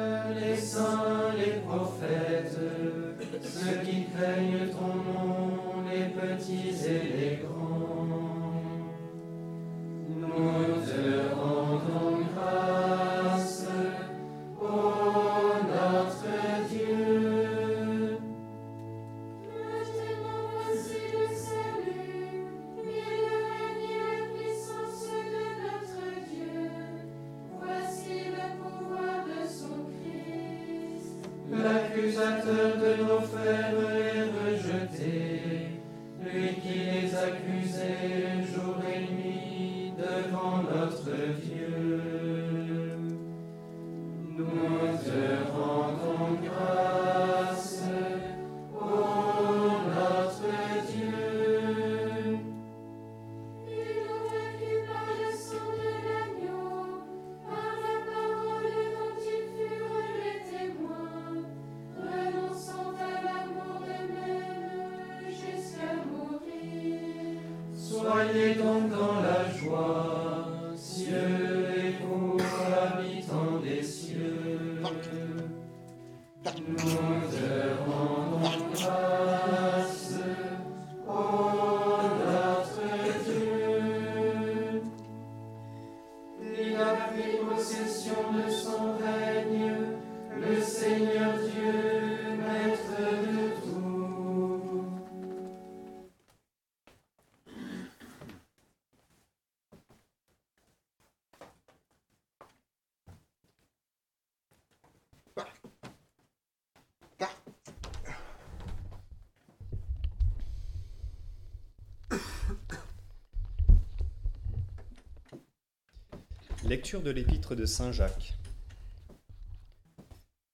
Lecture 116.68 117.02
de 117.02 117.12
l'épître 117.12 117.56
de 117.56 117.66
Saint 117.66 117.94
Jacques. 117.94 118.34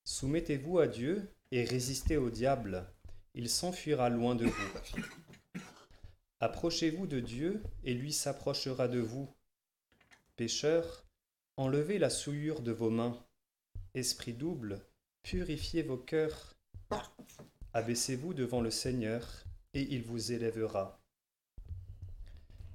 Soumettez-vous 0.03 0.77
à 0.77 0.85
Dieu 0.85 1.27
et 1.49 1.63
résistez 1.63 2.17
au 2.17 2.29
diable, 2.29 2.85
il 3.33 3.49
s'enfuira 3.49 4.09
loin 4.09 4.35
de 4.35 4.45
vous. 4.45 5.61
Approchez-vous 6.39 7.07
de 7.07 7.19
Dieu 7.19 7.63
et 7.83 7.95
lui 7.95 8.13
s'approchera 8.13 8.87
de 8.87 8.99
vous. 8.99 9.27
Pécheurs, 10.35 11.03
enlevez 11.57 11.97
la 11.97 12.11
souillure 12.11 12.61
de 12.61 12.71
vos 12.71 12.91
mains. 12.91 13.17
Esprit 13.95 14.33
double, 14.33 14.85
purifiez 15.23 15.81
vos 15.81 15.97
cœurs. 15.97 16.55
Abaissez-vous 17.73 18.35
devant 18.35 18.61
le 18.61 18.69
Seigneur 18.69 19.45
et 19.73 19.81
il 19.81 20.03
vous 20.03 20.31
élèvera. 20.31 21.01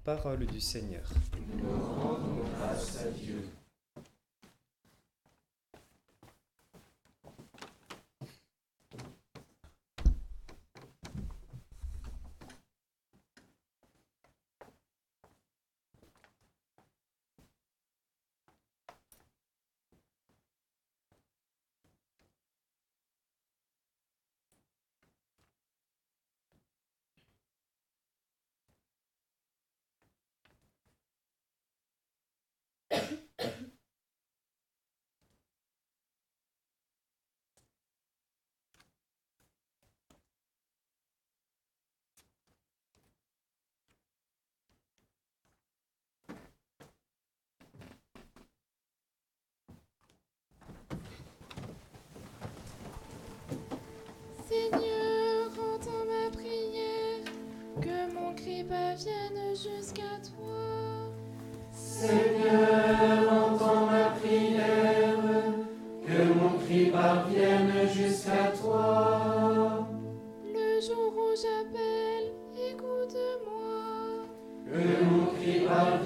Parole 0.02 0.44
du 0.44 0.60
Seigneur. 0.60 1.08
have 2.78 2.86
sent 2.86 3.18
you. 3.18 3.57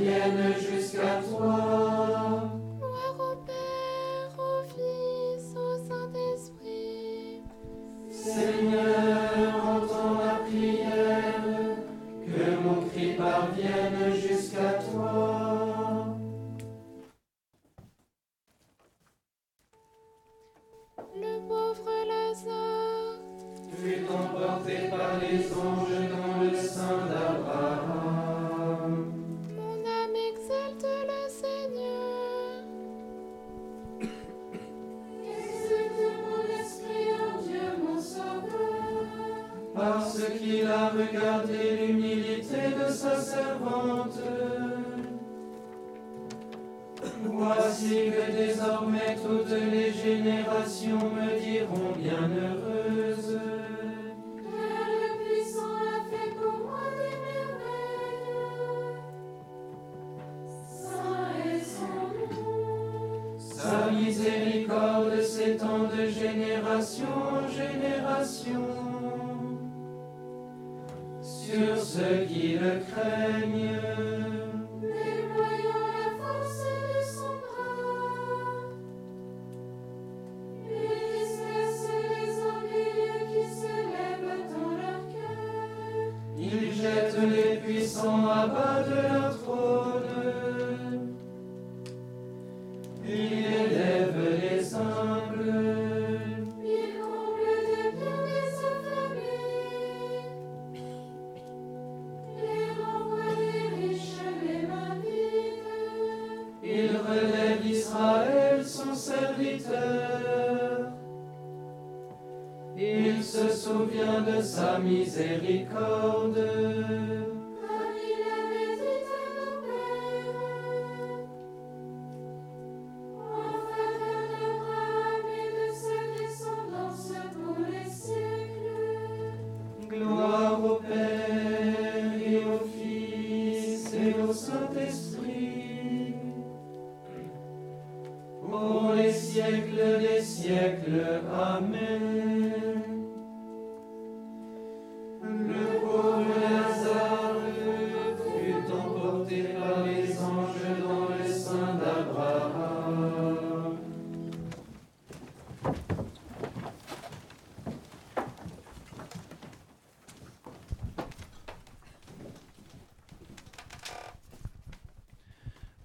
vienne 0.02 0.54
jusqu'à 0.58 1.20
toi. 1.28 1.81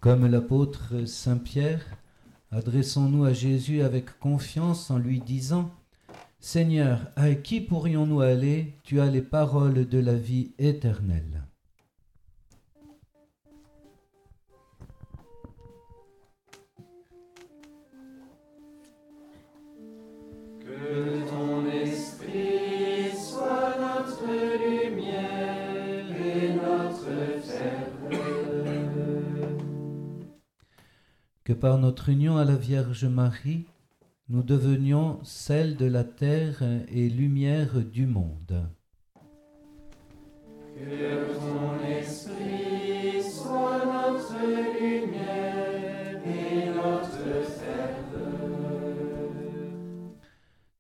Comme 0.08 0.26
l'apôtre 0.26 1.05
Saint 1.05 1.36
Pierre, 1.36 1.86
adressons-nous 2.51 3.26
à 3.26 3.34
Jésus 3.34 3.82
avec 3.82 4.18
confiance 4.20 4.89
en 4.89 4.97
lui 4.97 5.20
disant 5.20 5.70
Seigneur, 6.39 7.12
à 7.18 7.36
qui 7.36 7.60
pourrions-nous 7.60 8.22
aller? 8.22 8.74
Tu 8.84 9.01
as 9.01 9.08
les 9.08 9.22
paroles 9.22 9.86
de 9.86 9.99
la 9.99 10.16
vie 10.16 10.53
éternelle. 10.60 11.37
Par 31.60 31.80
notre 31.80 32.10
union 32.10 32.38
à 32.38 32.45
la 32.45 32.55
Vierge 32.55 33.05
Marie, 33.05 33.66
nous 34.30 34.43
devenions 34.43 35.20
celle 35.24 35.76
de 35.76 35.86
la 35.86 36.03
terre 36.03 36.62
et 36.89 37.10
lumière 37.10 37.80
du 37.82 38.05
monde. 38.05 38.70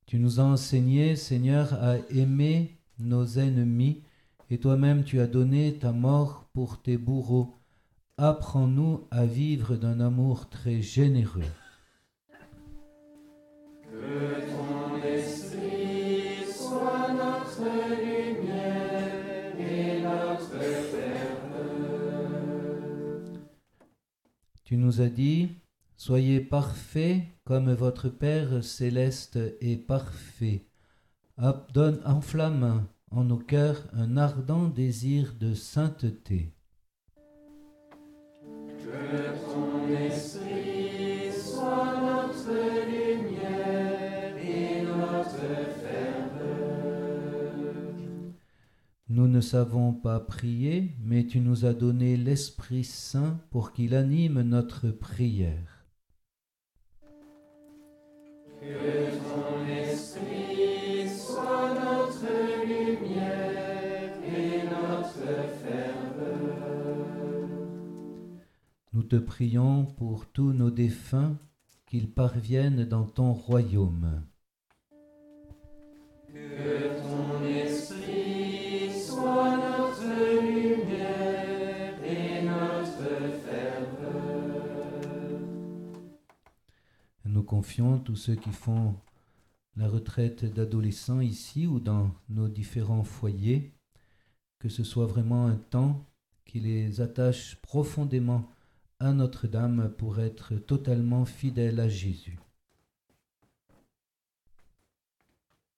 Tu 0.05 0.19
nous 0.19 0.39
as 0.39 0.43
enseigné, 0.43 1.15
Seigneur, 1.15 1.73
à 1.73 1.97
aimer 2.09 2.77
nos 2.99 3.25
ennemis, 3.25 4.03
et 4.49 4.59
toi-même 4.59 5.03
tu 5.03 5.19
as 5.19 5.27
donné 5.27 5.77
ta 5.79 5.91
mort 5.91 6.49
pour 6.53 6.81
tes 6.81 6.97
bourreaux. 6.97 7.56
Apprends-nous 8.19 9.07
à 9.11 9.27
vivre 9.27 9.75
d'un 9.75 9.99
amour 9.99 10.49
très 10.49 10.81
généreux. 10.81 11.43
Que 13.83 14.41
ton 14.49 15.03
esprit 15.03 16.51
soit 16.51 17.13
notre 17.13 17.63
lumière 17.95 19.55
et 19.59 20.01
notre. 20.01 20.57
Tu 24.63 24.77
nous 24.77 24.99
as 24.99 25.09
dit, 25.09 25.51
Soyez 25.95 26.41
parfaits 26.41 27.21
comme 27.43 27.71
votre 27.73 28.09
Père 28.09 28.63
céleste 28.63 29.37
est 29.61 29.77
parfait. 29.77 30.65
Donne, 31.73 32.01
enflamme 32.03 32.87
en 33.11 33.23
nos 33.23 33.37
cœurs 33.37 33.87
un 33.93 34.17
ardent 34.17 34.67
désir 34.69 35.35
de 35.39 35.53
sainteté. 35.53 36.56
Nous 49.27 49.33
ne 49.33 49.41
savons 49.41 49.91
pas 49.91 50.21
prier, 50.21 50.95
mais 51.03 51.25
tu 51.25 51.41
nous 51.41 51.65
as 51.65 51.73
donné 51.73 52.15
l'Esprit 52.15 52.85
Saint 52.85 53.37
pour 53.49 53.73
qu'il 53.73 53.93
anime 53.93 54.41
notre 54.41 54.89
prière. 54.89 55.85
Que 58.61 59.09
ton 59.17 59.67
esprit 59.67 61.09
soit 61.09 61.73
notre 61.73 62.23
lumière 62.65 64.13
et 64.23 64.63
notre 64.63 65.33
ferveur. 65.61 66.57
Nous 68.93 69.03
te 69.03 69.17
prions 69.17 69.83
pour 69.83 70.25
tous 70.27 70.53
nos 70.53 70.71
défunts, 70.71 71.37
qu'ils 71.85 72.09
parviennent 72.09 72.85
dans 72.85 73.05
ton 73.05 73.33
royaume. 73.33 74.23
Nous 87.47 87.55
confions 87.55 87.97
tous 87.97 88.17
ceux 88.17 88.35
qui 88.35 88.51
font 88.51 88.93
la 89.77 89.87
retraite 89.87 90.43
d'adolescents 90.43 91.21
ici 91.21 91.65
ou 91.65 91.79
dans 91.79 92.11
nos 92.27 92.49
différents 92.49 93.05
foyers, 93.05 93.71
que 94.59 94.67
ce 94.67 94.83
soit 94.83 95.05
vraiment 95.05 95.47
un 95.47 95.55
temps 95.55 96.05
qui 96.43 96.59
les 96.59 96.99
attache 96.99 97.55
profondément 97.61 98.51
à 98.99 99.13
Notre-Dame 99.13 99.93
pour 99.97 100.19
être 100.19 100.55
totalement 100.55 101.23
fidèles 101.23 101.79
à 101.79 101.87
Jésus. 101.87 102.37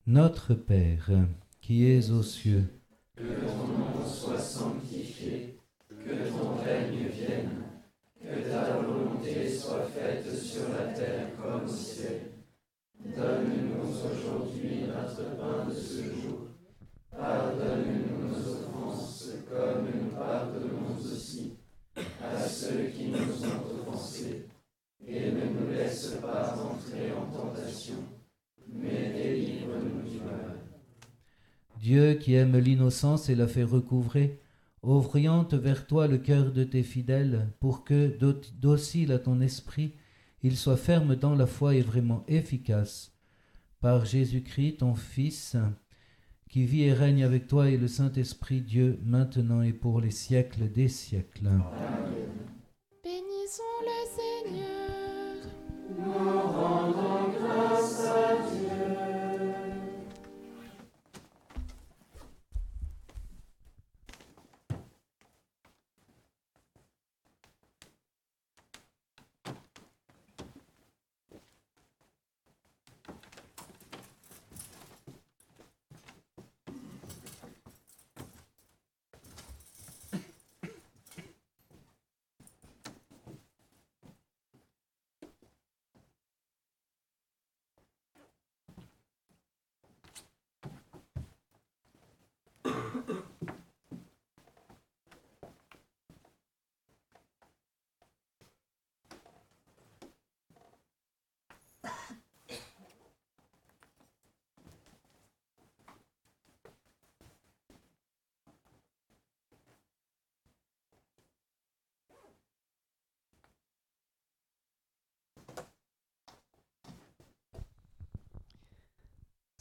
Notre 0.08 0.56
Père, 0.56 1.12
qui 1.62 1.86
es 1.86 2.10
aux 2.10 2.24
cieux, 2.24 2.66
que 3.16 3.22
ton 6.32 6.56
règne 6.64 7.10
vienne, 7.10 7.60
que 8.20 8.50
ta 8.50 8.80
volonté 8.80 9.50
soit 9.50 9.86
faite 9.86 10.36
sur 10.36 10.70
la 10.70 10.94
terre 10.94 11.30
comme 11.42 11.66
au 11.66 11.68
ciel. 11.68 12.22
Donne-nous 13.04 13.94
aujourd'hui 14.60 14.88
notre 14.88 15.38
pain 15.38 15.66
de 15.70 15.74
ce 15.74 16.04
jour. 16.04 16.48
Pardonne-nous 17.12 18.28
nos 18.28 18.50
offenses 18.52 19.30
comme 19.50 19.86
nous 19.86 20.10
pardonnons 20.16 20.96
aussi 21.04 21.54
à 22.24 22.40
ceux 22.48 22.88
qui 22.96 23.08
nous 23.10 23.18
ont 23.18 23.90
offensés. 23.90 24.46
Et 25.08 25.32
ne 25.32 25.60
nous 25.60 25.72
laisse 25.74 26.18
pas 26.22 26.54
entrer 26.56 27.12
en 27.14 27.26
tentation, 27.36 27.96
mais 28.72 29.12
délivre-nous 29.14 30.08
du 30.10 30.18
mal. 30.18 30.60
Dieu 31.80 32.14
qui 32.16 32.36
aime 32.36 32.58
l'innocence 32.58 33.30
et 33.30 33.36
la 33.36 33.48
fait 33.48 33.64
recouvrer, 33.64 34.40
oriente 34.84 35.54
vers 35.56 35.88
toi 35.88 36.08
le 36.08 36.18
cœur 36.20 36.52
de 36.52 36.64
tes 36.64 36.84
fidèles, 36.84 37.48
pour 37.60 37.84
que, 37.86 38.08
doc- 38.20 38.52
docile 38.60 39.12
à 39.14 39.20
ton 39.20 39.42
esprit, 39.42 39.94
ils 40.44 40.58
soient 40.58 40.78
fermes 40.78 41.16
dans 41.16 41.34
la 41.36 41.48
foi 41.48 41.76
et 41.76 41.82
vraiment 41.82 42.24
efficaces. 42.28 43.12
Par 43.82 44.04
Jésus-Christ, 44.04 44.78
ton 44.80 44.94
Fils, 44.94 45.56
qui 46.50 46.66
vit 46.66 46.84
et 46.84 46.94
règne 46.94 47.24
avec 47.24 47.48
toi 47.48 47.70
et 47.70 47.78
le 47.78 47.88
Saint-Esprit 47.88 48.60
Dieu, 48.60 49.00
maintenant 49.06 49.62
et 49.62 49.72
pour 49.72 50.02
les 50.02 50.12
siècles 50.12 50.70
des 50.70 50.90
siècles. 50.90 51.50
Bénissons 53.02 53.64
le 53.86 54.50
Seigneur. 54.50 55.48
Nous 55.98 56.42
rendons 56.42 57.32
grâce 57.40 58.06
à 58.06 58.36
Dieu. 58.52 58.70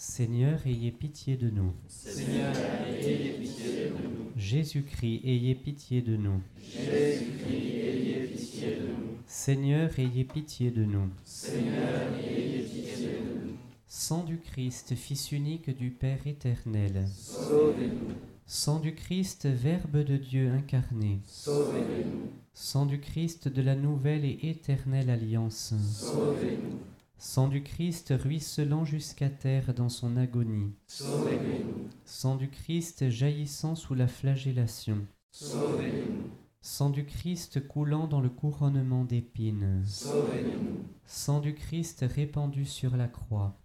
Seigneur, 0.01 0.61
ayez 0.65 0.93
pitié 0.93 1.37
de 1.37 1.51
nous. 1.51 1.73
Seigneur, 1.89 2.55
ayez 2.87 3.31
pitié 3.33 3.75
de 3.75 3.89
nous. 3.89 4.31
Jésus-Christ, 4.37 5.21
ayez 5.25 5.55
pitié 5.57 6.03
de 6.03 6.17
nous. 6.17 6.41
Jésus-Christ, 6.63 7.51
ayez 7.51 8.25
pitié 8.29 8.71
de 8.71 8.87
nous. 8.87 9.19
Seigneur, 9.27 9.99
ayez 9.99 10.23
pitié 10.25 10.71
de 10.71 10.85
nous. 10.85 11.09
Seigneur, 11.25 12.13
ayez 12.17 12.61
pitié 12.63 13.07
de 13.07 13.49
nous. 13.49 13.57
Sang 13.89 14.23
du 14.23 14.39
Christ, 14.39 14.95
Fils 14.95 15.33
unique 15.33 15.77
du 15.77 15.91
Père 15.91 16.25
éternel. 16.29 17.05
Sauvez-nous, 17.13 18.15
Sang 18.47 18.79
du 18.79 18.95
Christ, 18.95 19.47
Verbe 19.47 20.05
de 20.05 20.17
Dieu 20.17 20.49
incarné. 20.53 21.19
sauvez-nous, 21.27 22.31
Sang 22.55 22.87
du 22.87 23.01
Christ 23.01 23.49
de 23.49 23.63
la 23.63 23.75
nouvelle 23.75 24.25
et 24.25 24.39
éternelle 24.45 25.11
alliance. 25.11 25.75
sauvez-nous, 25.93 26.79
Sang 27.21 27.49
du 27.49 27.65
Christ 27.65 28.15
ruisselant 28.17 28.85
jusqu'à 28.85 29.29
terre 29.29 29.75
dans 29.75 29.89
son 29.89 30.17
agonie. 30.17 30.73
Sang 32.05 32.37
du 32.37 32.49
Christ 32.49 33.11
jaillissant 33.11 33.75
sous 33.75 33.95
la 33.95 34.07
flagellation. 34.07 35.05
Sang 36.61 36.91
du 36.91 37.05
Christ 37.05 37.67
coulant 37.67 38.07
dans 38.07 38.21
le 38.21 38.29
couronnement 38.29 39.05
d'épines. 39.05 39.83
Sang 41.07 41.41
du 41.41 41.55
Christ 41.57 42.05
répandu 42.09 42.65
sur 42.65 42.97
la 42.97 43.09
croix. 43.09 43.59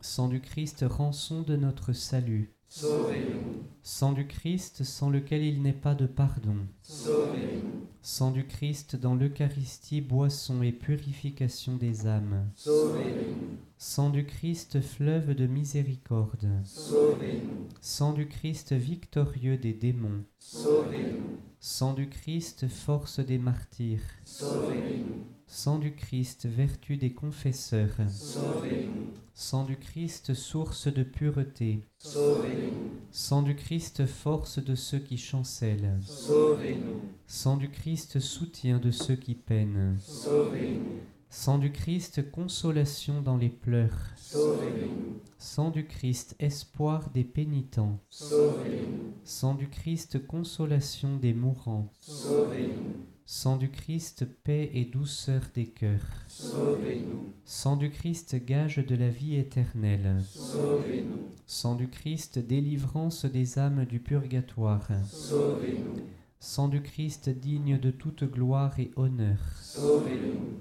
Sang 0.00 0.28
du 0.28 0.40
Christ 0.40 0.82
rançon 0.88 1.42
de 1.42 1.56
notre 1.56 1.92
salut. 1.92 2.54
Sauvez-nous, 2.76 3.62
Sang 3.84 4.12
du 4.12 4.26
Christ 4.26 4.82
sans 4.82 5.08
lequel 5.10 5.44
il 5.44 5.62
n'est 5.62 5.72
pas 5.72 5.94
de 5.94 6.06
pardon. 6.06 6.56
sauvez-nous, 6.82 7.86
Sang 8.02 8.32
du 8.32 8.44
Christ 8.46 8.96
dans 8.96 9.14
l'Eucharistie 9.14 10.00
boisson 10.00 10.60
et 10.62 10.72
purification 10.72 11.76
des 11.76 12.06
âmes. 12.08 12.48
sauvez-nous, 12.56 13.58
Sang 13.78 14.10
du 14.10 14.26
Christ 14.26 14.80
fleuve 14.80 15.34
de 15.36 15.46
miséricorde. 15.46 16.48
sauvez-nous, 16.64 17.68
Sang 17.80 18.12
du 18.12 18.26
Christ 18.26 18.72
victorieux 18.72 19.56
des 19.56 19.72
démons. 19.74 20.24
sauvez-nous, 20.40 21.38
Sang 21.60 21.94
du 21.94 22.08
Christ 22.08 22.66
force 22.68 23.20
des 23.20 23.38
martyrs. 23.38 24.00
sauvez-nous, 24.24 25.24
Sang 25.46 25.78
du 25.78 25.94
Christ 25.94 26.46
vertu 26.46 26.96
des 26.96 27.12
confesseurs. 27.12 27.94
sauvez-nous, 28.08 29.12
Sang 29.36 29.64
du 29.64 29.76
Christ 29.76 30.32
source 30.34 30.86
de 30.86 31.02
pureté. 31.02 31.80
sauvez-nous, 31.98 32.92
Sang 33.10 33.42
du 33.42 33.56
Christ 33.56 34.06
force 34.06 34.58
de 34.60 34.74
ceux 34.76 35.00
qui 35.00 35.18
chancellent. 35.18 35.98
sauvez-nous, 36.02 37.00
Sang 37.26 37.56
du 37.56 37.68
Christ 37.68 38.20
soutien 38.20 38.78
de 38.78 38.92
ceux 38.92 39.16
qui 39.16 39.34
peinent. 39.34 39.96
sauvez-nous, 40.00 41.00
Sang 41.30 41.58
du 41.58 41.72
Christ 41.72 42.30
consolation 42.30 43.22
dans 43.22 43.36
les 43.36 43.48
pleurs. 43.48 43.98
sauvez-nous, 44.16 45.18
Sang 45.38 45.70
du 45.70 45.84
Christ 45.86 46.36
espoir 46.38 47.10
des 47.12 47.24
pénitents. 47.24 47.98
sauvez-nous, 48.10 49.14
Sang 49.24 49.54
du 49.54 49.68
Christ 49.68 50.24
consolation 50.28 51.16
des 51.16 51.34
mourants. 51.34 51.90
sauvez-nous, 52.00 53.04
Sang 53.26 53.56
du 53.56 53.70
Christ 53.70 54.26
paix 54.44 54.70
et 54.74 54.84
douceur 54.84 55.40
des 55.54 55.66
cœurs. 55.66 56.24
sauvez-nous, 56.28 57.32
Sang 57.46 57.76
du 57.76 57.90
Christ 57.90 58.36
gage 58.44 58.76
de 58.76 58.94
la 58.94 59.08
vie 59.08 59.36
éternelle. 59.36 60.20
sauvez-nous, 60.28 61.30
Sang 61.46 61.74
du 61.74 61.88
Christ 61.88 62.38
délivrance 62.38 63.24
des 63.24 63.58
âmes 63.58 63.86
du 63.86 63.98
purgatoire. 63.98 64.88
sauvez-nous, 65.10 66.02
Sang 66.38 66.68
du 66.68 66.82
Christ 66.82 67.30
digne 67.30 67.78
de 67.78 67.90
toute 67.90 68.24
gloire 68.24 68.78
et 68.78 68.90
honneur. 68.96 69.38
sauvez-nous, 69.62 70.60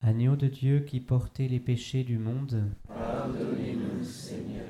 Agneau 0.00 0.34
de 0.34 0.48
Dieu 0.48 0.80
qui 0.80 0.98
portait 0.98 1.46
les 1.48 1.60
péchés 1.60 2.04
du 2.04 2.16
monde. 2.18 2.70
pardonnez-nous, 2.88 4.02
Seigneur, 4.02 4.64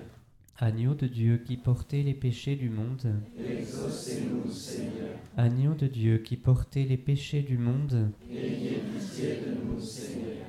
Agneau 0.58 0.94
de 0.94 1.06
Dieu 1.06 1.38
qui 1.38 1.56
portait 1.56 2.02
les 2.02 2.14
péchés 2.14 2.56
du 2.56 2.68
monde. 2.68 3.20
exaucez-nous, 3.38 4.50
Seigneur, 4.50 5.16
Agneau 5.36 5.74
de 5.74 5.86
Dieu 5.86 6.18
qui 6.18 6.36
portait 6.36 6.84
les 6.84 6.96
péchés 6.98 7.42
du 7.42 7.58
monde. 7.58 8.12
ayez 8.30 8.78
pitié 8.80 9.40
de 9.46 9.54
nous, 9.64 9.80
Seigneur, 9.80 10.46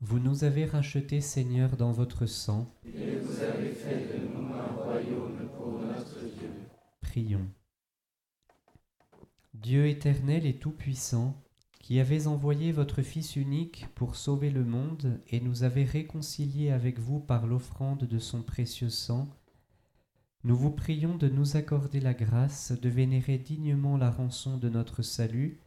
Vous 0.00 0.18
nous 0.18 0.44
avez 0.44 0.64
rachetés, 0.64 1.20
Seigneur, 1.20 1.76
dans 1.76 1.92
votre 1.92 2.26
sang. 2.26 2.72
et 2.86 3.16
vous 3.16 3.40
avez 3.42 3.68
fait 3.68 4.18
de 4.18 4.26
nous 4.34 4.52
un 4.54 4.66
royaume 4.82 5.48
pour 5.56 5.80
notre 5.82 6.20
Dieu. 6.20 6.50
Prions. 7.00 7.46
Dieu 9.54 9.86
éternel 9.88 10.46
et 10.46 10.58
tout-puissant, 10.58 11.36
qui 11.88 12.00
avez 12.00 12.26
envoyé 12.26 12.70
votre 12.70 13.00
Fils 13.00 13.34
unique 13.36 13.86
pour 13.94 14.14
sauver 14.14 14.50
le 14.50 14.62
monde 14.62 15.22
et 15.30 15.40
nous 15.40 15.62
avez 15.62 15.84
réconciliés 15.84 16.70
avec 16.70 16.98
vous 16.98 17.18
par 17.18 17.46
l'offrande 17.46 18.04
de 18.04 18.18
son 18.18 18.42
précieux 18.42 18.90
sang, 18.90 19.26
nous 20.44 20.54
vous 20.54 20.70
prions 20.70 21.16
de 21.16 21.30
nous 21.30 21.56
accorder 21.56 22.00
la 22.00 22.12
grâce 22.12 22.72
de 22.72 22.90
vénérer 22.90 23.38
dignement 23.38 23.96
la 23.96 24.10
rançon 24.10 24.58
de 24.58 24.68
notre 24.68 25.00
salut 25.00 25.62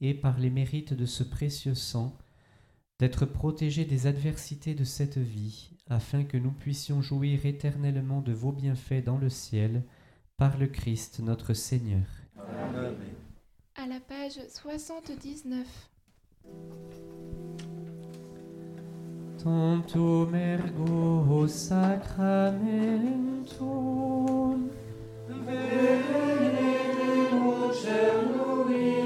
et 0.00 0.14
par 0.14 0.38
les 0.38 0.48
mérites 0.48 0.94
de 0.94 1.06
ce 1.06 1.24
précieux 1.24 1.74
sang, 1.74 2.16
d'être 3.00 3.26
protégés 3.26 3.84
des 3.84 4.06
adversités 4.06 4.76
de 4.76 4.84
cette 4.84 5.18
vie, 5.18 5.70
afin 5.88 6.22
que 6.22 6.36
nous 6.36 6.52
puissions 6.52 7.02
jouir 7.02 7.46
éternellement 7.46 8.20
de 8.20 8.32
vos 8.32 8.52
bienfaits 8.52 9.02
dans 9.04 9.18
le 9.18 9.28
ciel, 9.28 9.82
par 10.36 10.56
le 10.56 10.68
Christ 10.68 11.18
notre 11.18 11.52
Seigneur. 11.52 12.06
À 13.74 13.86
la 13.86 14.00
page 14.00 14.38
79. 14.48 15.66
Tantum 19.42 20.34
ergo 20.34 21.48
sacramentum 21.48 22.52
et 28.70 29.01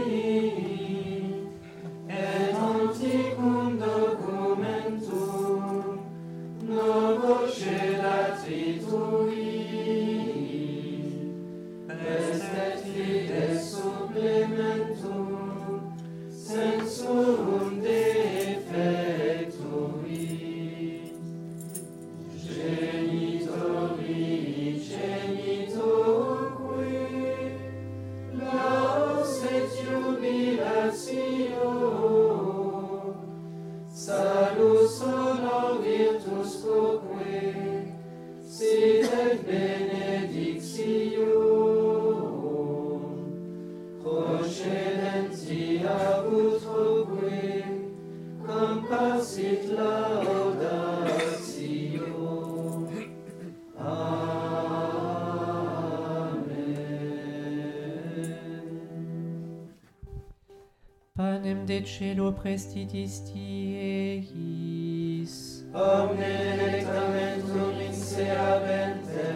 de 61.80 61.86
celo 61.86 62.32
prestitis 62.32 63.22
eis. 63.34 65.32
Omne 65.74 66.32
electamentum 66.54 67.80
in 67.80 67.92
sea 67.92 68.58
vente. 68.64 69.28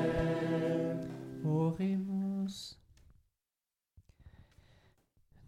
Oremus. 1.45 2.78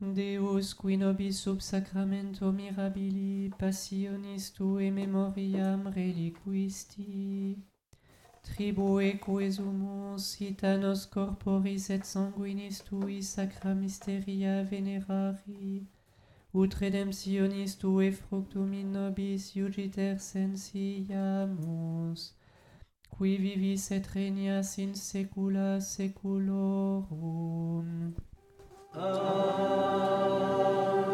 Deus, 0.01 0.74
qui 0.74 0.97
nobis 0.97 1.36
sub 1.38 1.61
sacramento 1.61 2.53
mirabili 2.53 3.51
passionis 3.59 4.51
tue 4.51 4.90
memoriam 4.90 5.86
reliquisti, 5.86 7.57
tribue 8.43 9.18
quesumus 9.18 10.40
itanos 10.40 11.07
corporis 11.07 11.88
et 11.88 12.05
sanguinis 12.05 12.80
tui 12.80 13.22
sacra 13.22 13.74
mysteria 13.74 14.62
venerari, 14.64 15.88
ut 16.55 16.75
redemptionis 16.81 17.77
tue 17.81 18.13
fructum 18.13 18.73
in 18.73 18.93
nobis 18.93 19.57
iugiter 19.57 20.19
sensiamus, 20.19 22.35
qui 23.15 23.37
vivis 23.37 23.91
et 23.91 24.07
regnas 24.15 24.79
in 24.79 24.95
saecula 24.95 25.81
saeculorum. 25.81 28.15
Amen. 28.95 31.12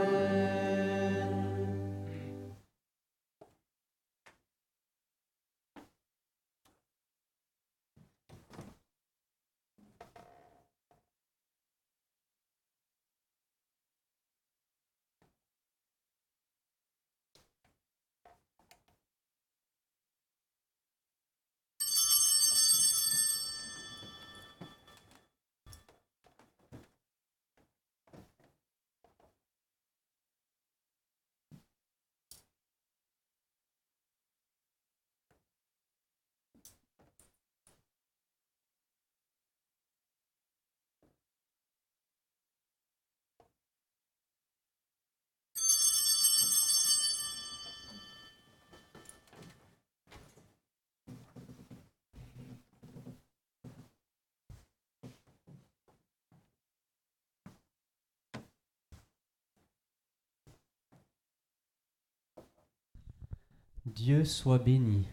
Dieu 63.94 64.24
soit 64.24 64.58
béni. 64.58 65.06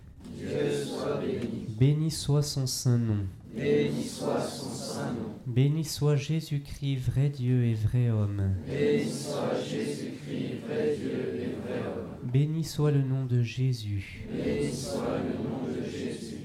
Soit 0.86 1.22
béni. 1.80 2.12
Soit 2.12 2.42
son 2.42 2.68
saint 2.68 2.98
nom. 2.98 3.26
Béni 3.56 4.04
soit 4.04 4.42
son 4.42 4.70
saint 4.70 5.14
nom. 5.14 5.36
Béni 5.48 5.86
soit 5.86 6.16
Jésus-Christ, 6.16 6.98
vrai 6.98 7.30
Dieu 7.30 7.66
et 7.66 7.74
vrai 7.74 8.10
homme. 8.10 8.56
Béni 8.68 9.10
soit 9.10 9.54
Jésus-Christ, 9.64 10.62
vrai 10.68 10.96
Dieu 10.98 11.40
et 11.42 11.56
vrai 11.66 11.82
homme. 11.88 12.64
Soit 12.64 12.92
le 12.92 13.02
nom 13.02 13.26
de 13.26 13.42
Jésus. 13.42 14.28
Béni 14.30 14.74
soit 14.74 15.20
le 15.20 15.44
nom 15.44 15.68
de 15.68 15.84
Jésus. 15.90 16.36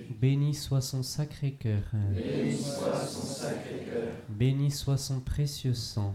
Soit 0.53 0.83
son 0.83 1.03
sacré 1.03 1.53
cœur. 1.53 1.83
Béni 2.15 2.57
soit 2.57 3.07
son 3.07 3.27
sacré 3.27 3.87
cœur. 3.91 4.13
Béni 4.29 4.71
soit 4.71 4.99
son 4.99 5.21
précieux 5.21 5.75
sang. 5.75 6.15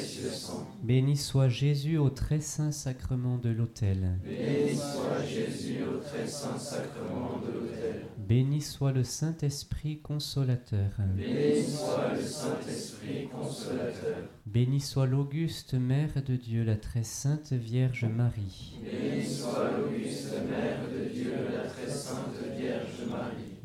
Précieux 0.00 0.30
sang. 0.30 0.66
Béni 0.82 1.16
soit 1.16 1.48
Jésus 1.48 1.98
au 1.98 2.10
très 2.10 2.40
saint 2.40 2.72
sacrement 2.72 3.38
de 3.38 3.50
l'autel. 3.50 4.18
Béni 4.24 4.76
soit 4.76 5.24
Jésus 5.26 5.82
au 5.84 5.98
très 5.98 6.26
saint 6.26 6.58
sacrement 6.58 7.40
de 7.46 7.52
l'autel. 7.52 8.06
Béni 8.16 8.60
soit 8.60 8.92
le 8.92 9.04
Saint-Esprit 9.04 9.98
consolateur. 9.98 10.90
Béni 11.16 11.64
soit 11.64 12.14
le 12.14 12.22
Saint-Esprit 12.22 13.28
consolateur. 13.28 14.28
Béni 14.46 14.80
soit 14.80 15.06
l'auguste 15.06 15.74
Mère 15.74 16.22
de 16.26 16.36
Dieu, 16.36 16.64
la 16.64 16.76
très 16.76 17.02
sainte 17.02 17.52
Vierge 17.52 18.04
Marie. 18.04 18.78
Béni 18.82 19.26
soit 19.26 19.70
l'auguste 19.76 19.99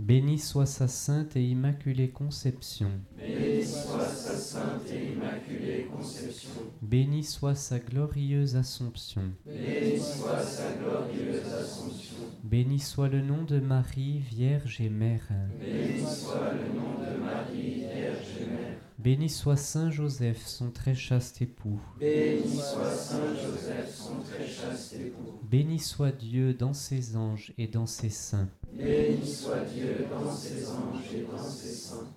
Béni 0.05 0.37
soit 0.37 0.67
sa 0.67 0.87
sainte 0.87 1.35
et 1.35 1.43
immaculée 1.43 2.11
conception. 2.11 2.91
Béni 3.17 3.65
soit 3.65 4.05
sa 4.05 4.35
sainte 4.35 4.87
et 4.93 5.13
immaculée 5.13 5.87
conception. 5.91 6.51
Béni 6.79 7.23
soit 7.23 7.55
sa 7.55 7.79
glorieuse 7.79 8.55
Assomption. 8.55 9.33
Béni 9.47 9.99
soit 9.99 10.43
sa 10.43 10.73
glorieuse 10.73 11.51
Assomption. 11.51 12.17
Béni 12.43 12.79
soit 12.79 13.07
le 13.09 13.21
nom 13.21 13.45
de 13.45 13.59
Marie, 13.59 14.19
Vierge 14.19 14.79
et 14.79 14.89
Mère. 14.89 15.27
Béni 15.59 16.05
soit 16.05 16.53
le 16.53 16.79
nom 16.79 16.99
de 16.99 17.19
Marie, 17.23 17.87
Vierge 17.91 18.41
et 18.41 18.45
Mère. 18.45 18.84
Béni 18.97 19.29
soit 19.29 19.57
Saint 19.57 19.91
Joseph, 19.91 20.45
son 20.45 20.71
très 20.71 20.95
chaste 20.95 21.41
époux. 21.41 21.79
Béni 21.99 22.57
soit 22.57 22.91
Saint 22.91 23.35
Joseph, 23.35 23.93
son 23.93 24.21
très 24.21 24.47
chaste 24.47 24.93
époux. 24.93 25.33
Béni 25.43 25.79
soit 25.79 26.13
Dieu 26.13 26.53
dans 26.53 26.73
ses 26.73 27.17
anges 27.17 27.53
et 27.57 27.67
dans 27.67 27.85
ses 27.85 28.09
saints. 28.09 28.49
Béni 28.71 29.27
soit 29.27 29.65
Dieu 29.65 30.07
dans 30.09 30.31
ses 30.31 30.69
anges 30.69 31.13
et 31.13 31.25
dans 31.29 31.43
ses 31.43 31.73
saints. 31.73 32.13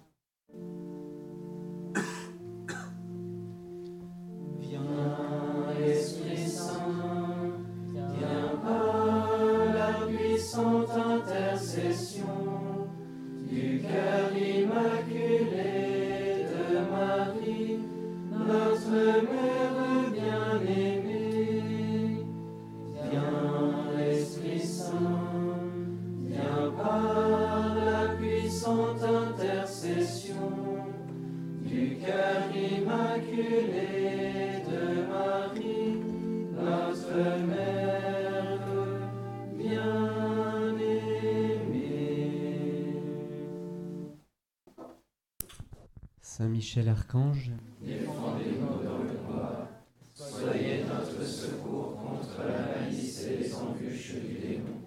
Michel 46.69 46.91
Archange, 46.91 47.51
Défendez-nous 47.81 48.85
dans 48.85 48.99
le 48.99 49.09
combat. 49.27 49.71
Soyez 50.13 50.85
notre 50.85 51.25
secours 51.25 51.97
contre 51.97 52.47
la 52.47 52.83
malice 52.83 53.25
et 53.25 53.39
les 53.39 53.55
embûches 53.55 54.17
du 54.17 54.35
démon. 54.35 54.83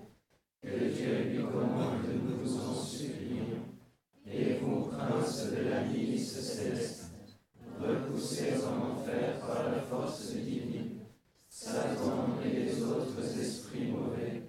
Que 0.61 0.93
Dieu 0.93 1.23
lui 1.31 1.41
commande, 1.41 2.03
nous 2.23 2.37
vous 2.37 2.59
en 2.59 2.75
supplions. 2.75 3.65
Et 4.27 4.59
vous, 4.61 4.91
princes 4.91 5.47
de 5.49 5.69
la 5.71 5.81
milice 5.85 6.39
céleste, 6.39 7.13
repoussez 7.79 8.63
en 8.63 8.91
enfer 8.91 9.39
par 9.39 9.71
la 9.71 9.81
force 9.81 10.35
divine 10.35 10.99
Satan 11.49 12.37
et 12.45 12.59
les 12.59 12.83
autres 12.83 13.39
esprits 13.41 13.87
mauvais 13.87 14.43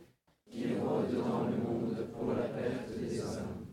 qui 0.45 0.67
rôdent 0.75 1.25
dans 1.27 1.45
le 1.45 1.57
monde 1.57 1.97
pour 2.13 2.35
la 2.35 2.43
perte 2.43 2.91
des 3.01 3.23
âmes. 3.23 3.65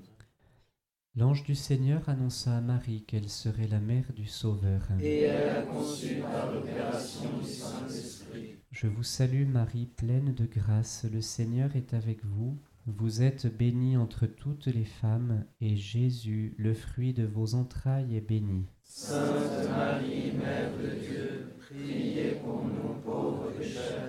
L'ange 1.40 1.44
du 1.46 1.56
Seigneur 1.56 2.08
annonça 2.08 2.58
à 2.58 2.62
Marie 2.62 3.04
qu'elle 3.04 3.30
serait 3.30 3.68
la 3.68 3.80
mère 3.80 4.12
du 4.16 4.26
Sauveur. 4.26 4.82
Et 5.02 5.22
elle 5.22 5.58
a 5.58 5.62
conçu 5.62 6.16
par 6.16 6.52
l'opération 6.52 7.30
du 7.42 7.48
Saint-Esprit. 7.48 8.56
Je 8.72 8.88
vous 8.88 9.04
salue 9.04 9.46
Marie, 9.48 9.86
pleine 9.86 10.34
de 10.34 10.46
grâce, 10.46 11.06
le 11.12 11.22
Seigneur 11.22 11.76
est 11.76 11.94
avec 11.94 12.26
vous. 12.26 12.58
Vous 12.86 13.22
êtes 13.22 13.46
bénie 13.58 13.98
entre 13.98 14.26
toutes 14.26 14.68
les 14.68 14.86
femmes, 14.86 15.46
et 15.62 15.76
Jésus, 15.76 16.56
le 16.58 16.74
fruit 16.74 17.14
de 17.14 17.26
vos 17.26 17.56
entrailles, 17.56 18.16
est 18.16 18.28
béni. 18.28 18.66
Sainte 18.84 19.70
Marie, 19.70 20.34
Mère 20.34 20.72
de 20.78 21.00
Dieu, 21.00 21.54
priez 21.60 22.32
pour 22.44 22.64
nous 22.66 22.96
pauvres 23.04 23.52
pécheurs, 23.58 24.09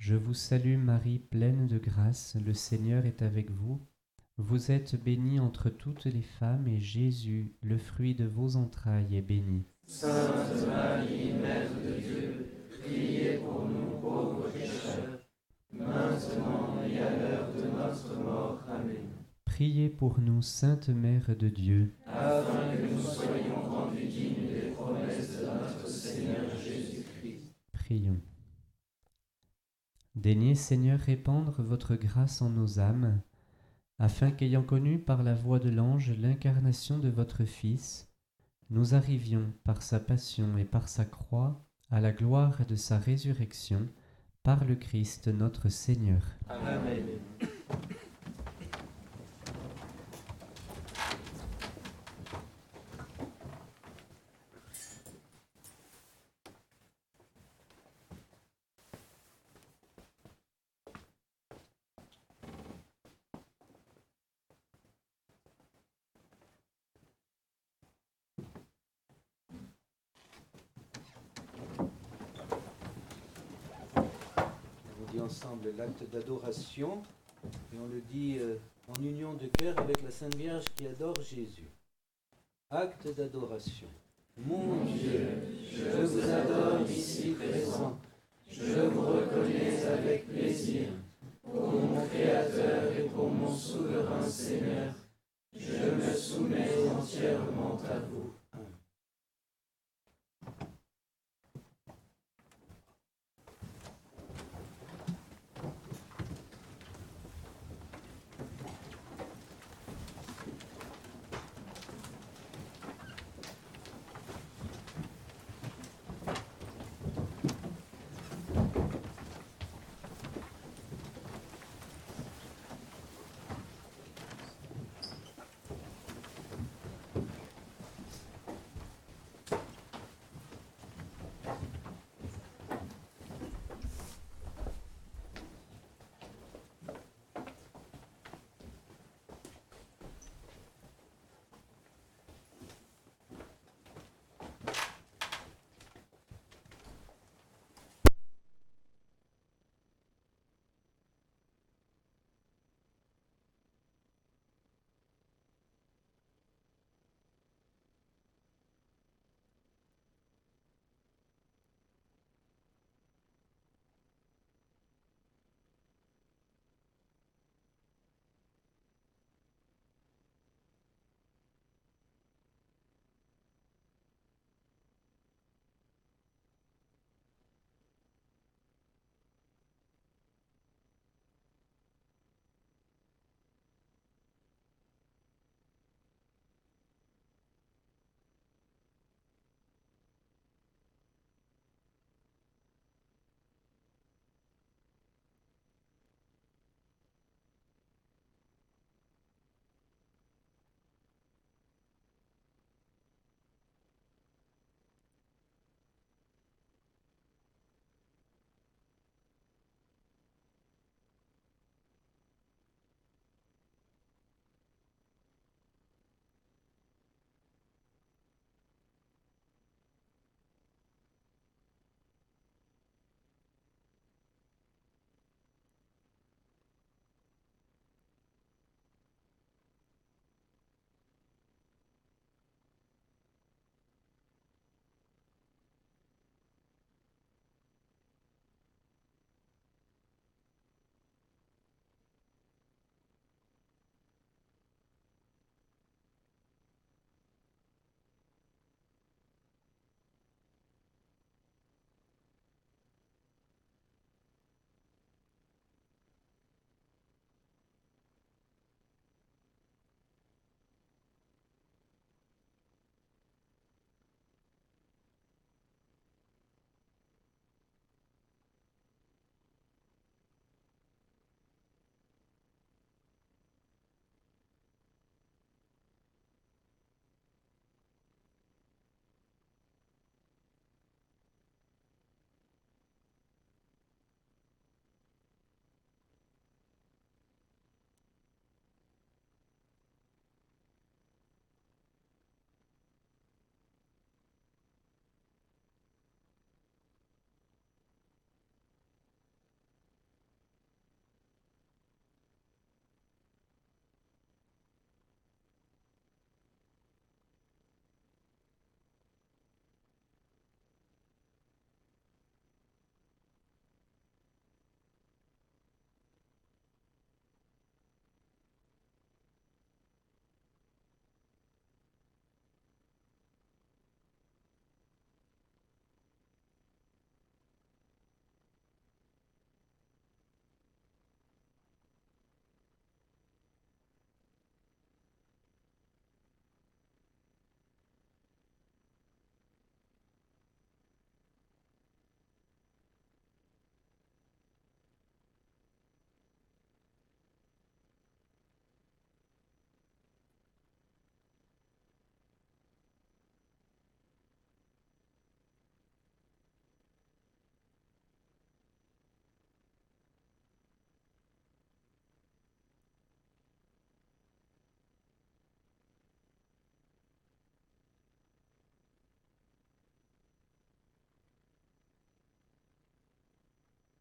Je 0.00 0.14
vous 0.14 0.32
salue 0.32 0.78
Marie, 0.78 1.18
pleine 1.18 1.66
de 1.66 1.76
grâce, 1.76 2.34
le 2.42 2.54
Seigneur 2.54 3.04
est 3.04 3.20
avec 3.20 3.50
vous. 3.50 3.82
Vous 4.38 4.70
êtes 4.70 4.96
bénie 4.96 5.38
entre 5.38 5.68
toutes 5.68 6.06
les 6.06 6.22
femmes, 6.22 6.66
et 6.66 6.80
Jésus, 6.80 7.52
le 7.60 7.76
fruit 7.76 8.14
de 8.14 8.24
vos 8.24 8.56
entrailles, 8.56 9.14
est 9.14 9.20
béni. 9.20 9.66
Sainte 9.84 10.66
Marie, 10.66 11.34
Mère 11.34 11.68
de 11.84 12.00
Dieu, 12.00 12.50
priez 12.80 13.40
pour 13.44 13.68
nous 13.68 14.00
pauvres 14.00 14.48
pécheurs, 14.50 15.20
maintenant 15.70 16.78
et 16.82 16.98
à 16.98 17.18
l'heure 17.18 17.52
de 17.52 17.64
notre 17.64 18.22
mort. 18.22 18.62
Amen. 18.70 19.04
Priez 19.44 19.90
pour 19.90 20.18
nous, 20.18 20.40
Sainte 20.40 20.88
Mère 20.88 21.36
de 21.38 21.50
Dieu. 21.50 21.94
Afin 22.06 22.74
que 22.74 22.94
nous 22.94 23.02
soyons 23.02 23.68
rendus 23.68 24.06
dignes 24.06 24.48
des 24.48 24.70
promesses 24.70 25.40
de 25.40 25.44
notre 25.44 25.86
Seigneur 25.86 26.56
Jésus-Christ. 26.56 27.52
Prions. 27.74 28.18
Daignez, 30.20 30.54
Seigneur, 30.54 31.00
répandre 31.00 31.62
votre 31.62 31.96
grâce 31.96 32.42
en 32.42 32.50
nos 32.50 32.78
âmes, 32.78 33.22
afin 33.98 34.30
qu'ayant 34.30 34.62
connu 34.62 34.98
par 34.98 35.22
la 35.22 35.32
voix 35.32 35.58
de 35.58 35.70
l'ange 35.70 36.12
l'incarnation 36.20 36.98
de 36.98 37.08
votre 37.08 37.46
Fils, 37.46 38.12
nous 38.68 38.94
arrivions 38.94 39.50
par 39.64 39.80
sa 39.80 39.98
passion 39.98 40.58
et 40.58 40.66
par 40.66 40.90
sa 40.90 41.06
croix 41.06 41.64
à 41.90 42.02
la 42.02 42.12
gloire 42.12 42.66
de 42.66 42.76
sa 42.76 42.98
résurrection, 42.98 43.88
par 44.42 44.66
le 44.66 44.74
Christ 44.74 45.28
notre 45.28 45.70
Seigneur. 45.70 46.20
Amen. 46.50 47.06
On 75.10 75.12
dit 75.12 75.20
ensemble 75.20 75.72
l'acte 75.76 75.99
d'adoration 76.12 77.02
et 77.72 77.78
on 77.78 77.86
le 77.86 78.00
dit 78.12 78.38
euh, 78.38 78.56
en 78.88 79.02
union 79.02 79.34
de 79.34 79.46
cœur 79.46 79.78
avec 79.78 80.02
la 80.02 80.10
Sainte 80.10 80.34
Vierge 80.34 80.64
qui 80.76 80.86
adore 80.86 81.16
Jésus. 81.22 81.70
Acte 82.70 83.08
d'adoration. 83.16 83.88
Mon 84.36 84.84
Dieu, 84.84 85.28
je 85.70 85.84
vous 85.84 86.30
adore 86.30 86.80
ici 86.88 87.32
présent. 87.32 87.98
Je 88.48 88.80
vous 88.82 89.06
reconnais 89.06 89.82
avec 89.86 90.28
plaisir. 90.28 90.88
Pour 91.42 91.72
mon 91.72 92.06
Créateur 92.06 92.92
et 92.96 93.08
pour 93.08 93.28
mon 93.28 93.54
souverain 93.54 94.22
Seigneur, 94.22 94.92
je 95.52 95.90
me 95.90 96.14
soumets 96.14 96.88
entièrement 96.96 97.78
à 97.90 97.98
vous. 97.98 98.29